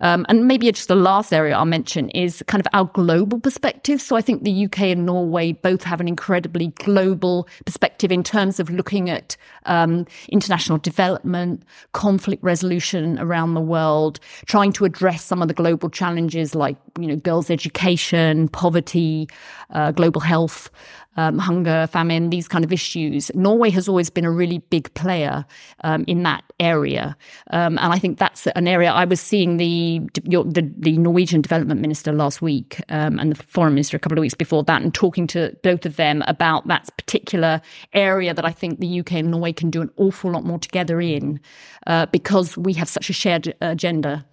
Um, 0.00 0.26
and 0.28 0.46
maybe 0.46 0.70
just 0.70 0.88
the 0.88 0.94
last 0.94 1.32
area 1.32 1.56
I'll 1.56 1.64
mention 1.64 2.10
is 2.10 2.42
kind 2.46 2.60
of 2.60 2.68
our 2.72 2.84
global 2.86 3.40
perspective. 3.40 4.00
So 4.00 4.16
I 4.16 4.20
think 4.20 4.44
the 4.44 4.66
UK 4.66 4.80
and 4.80 5.06
Norway 5.06 5.52
both 5.52 5.82
have 5.84 6.00
an 6.00 6.08
incredibly 6.08 6.68
global 6.68 7.48
perspective 7.64 8.12
in 8.12 8.22
terms 8.22 8.60
of 8.60 8.70
looking 8.70 9.10
at 9.10 9.36
um, 9.66 10.06
international 10.28 10.78
development, 10.78 11.62
conflict 11.92 12.42
resolution 12.42 13.18
around 13.18 13.54
the 13.54 13.60
world, 13.60 14.20
trying 14.46 14.72
to 14.72 14.84
address 14.84 15.24
some 15.24 15.42
of 15.42 15.48
the 15.48 15.54
global 15.54 15.90
challenges 15.90 16.54
like 16.54 16.76
you 16.98 17.06
know 17.06 17.16
girls' 17.16 17.50
education, 17.50 18.48
poverty, 18.48 19.28
uh, 19.70 19.92
global 19.92 20.20
health. 20.20 20.70
Um, 21.18 21.36
hunger, 21.36 21.88
famine, 21.88 22.30
these 22.30 22.46
kind 22.46 22.64
of 22.64 22.72
issues. 22.72 23.28
Norway 23.34 23.70
has 23.70 23.88
always 23.88 24.08
been 24.08 24.24
a 24.24 24.30
really 24.30 24.58
big 24.70 24.94
player 24.94 25.44
um, 25.82 26.04
in 26.06 26.22
that 26.22 26.44
area, 26.60 27.16
um, 27.50 27.76
and 27.78 27.92
I 27.92 27.98
think 27.98 28.20
that's 28.20 28.46
an 28.46 28.68
area. 28.68 28.92
I 28.92 29.04
was 29.04 29.20
seeing 29.20 29.56
the 29.56 30.00
your, 30.22 30.44
the, 30.44 30.62
the 30.78 30.96
Norwegian 30.96 31.40
development 31.40 31.80
minister 31.80 32.12
last 32.12 32.40
week 32.40 32.80
um, 32.88 33.18
and 33.18 33.32
the 33.32 33.42
foreign 33.42 33.74
minister 33.74 33.96
a 33.96 34.00
couple 34.00 34.16
of 34.16 34.22
weeks 34.22 34.34
before 34.34 34.62
that, 34.62 34.80
and 34.80 34.94
talking 34.94 35.26
to 35.28 35.56
both 35.64 35.84
of 35.84 35.96
them 35.96 36.22
about 36.28 36.68
that 36.68 36.88
particular 36.96 37.60
area 37.94 38.32
that 38.32 38.44
I 38.44 38.52
think 38.52 38.78
the 38.78 39.00
UK 39.00 39.14
and 39.14 39.32
Norway 39.32 39.52
can 39.52 39.70
do 39.70 39.82
an 39.82 39.90
awful 39.96 40.30
lot 40.30 40.44
more 40.44 40.60
together 40.60 41.00
in, 41.00 41.40
uh, 41.88 42.06
because 42.06 42.56
we 42.56 42.74
have 42.74 42.88
such 42.88 43.10
a 43.10 43.12
shared 43.12 43.54
agenda. 43.60 44.24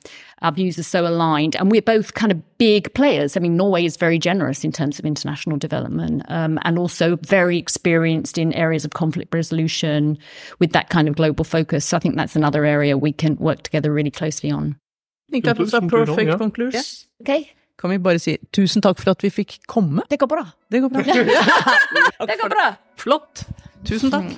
Our 0.46 0.52
views 0.52 0.78
are 0.78 0.84
so 0.84 1.08
aligned, 1.08 1.56
and 1.56 1.72
we're 1.72 1.82
both 1.82 2.14
kind 2.14 2.32
of 2.32 2.38
big 2.60 2.94
players. 2.94 3.36
I 3.36 3.40
mean, 3.40 3.58
Norway 3.58 3.84
is 3.84 3.98
very 3.98 4.20
generous 4.20 4.64
in 4.64 4.72
terms 4.72 5.00
of 5.00 5.06
international 5.06 5.58
development, 5.58 6.22
um, 6.30 6.60
and 6.62 6.78
also 6.78 7.16
very 7.16 7.58
experienced 7.58 8.38
in 8.38 8.54
areas 8.54 8.86
of 8.86 8.92
conflict 8.92 9.34
resolution 9.34 10.20
with 10.60 10.72
that 10.74 10.90
kind 10.90 11.08
of 11.08 11.16
global 11.16 11.44
focus. 11.44 11.84
So 11.86 11.98
I 11.98 12.00
think 12.00 12.16
that's 12.16 12.36
another 12.36 12.64
area 12.64 12.96
we 12.96 13.12
can 13.12 13.38
work 13.38 13.64
together 13.64 13.92
really 13.92 14.12
closely 14.12 14.52
on. 14.52 14.76
I 15.30 15.32
think 15.32 15.46
that 15.46 15.58
was 15.58 15.74
a 15.74 15.80
Conclusion, 15.80 16.16
perfect 16.16 16.30
ja. 16.30 16.38
conclusion. 16.38 16.82
Okay, 17.22 17.50
Kan 17.78 17.90
vi 17.90 17.98
bare 17.98 18.20
si 18.20 18.38
tusen 18.54 18.82
takk 18.82 19.02
for 19.02 19.12
at 19.12 19.24
vi 19.24 19.30
fikk 19.30 19.60
komme? 19.68 20.04
det 20.10 20.20
går 20.20 20.28
bra. 20.28 20.46
Det 20.72 20.82
går 20.82 20.90
bra. 20.90 21.02
Det 22.30 22.38
går 22.42 22.50
bra. 22.50 22.76
Flott. 22.98 23.48
Tusen 23.84 24.12
takk. 24.12 24.38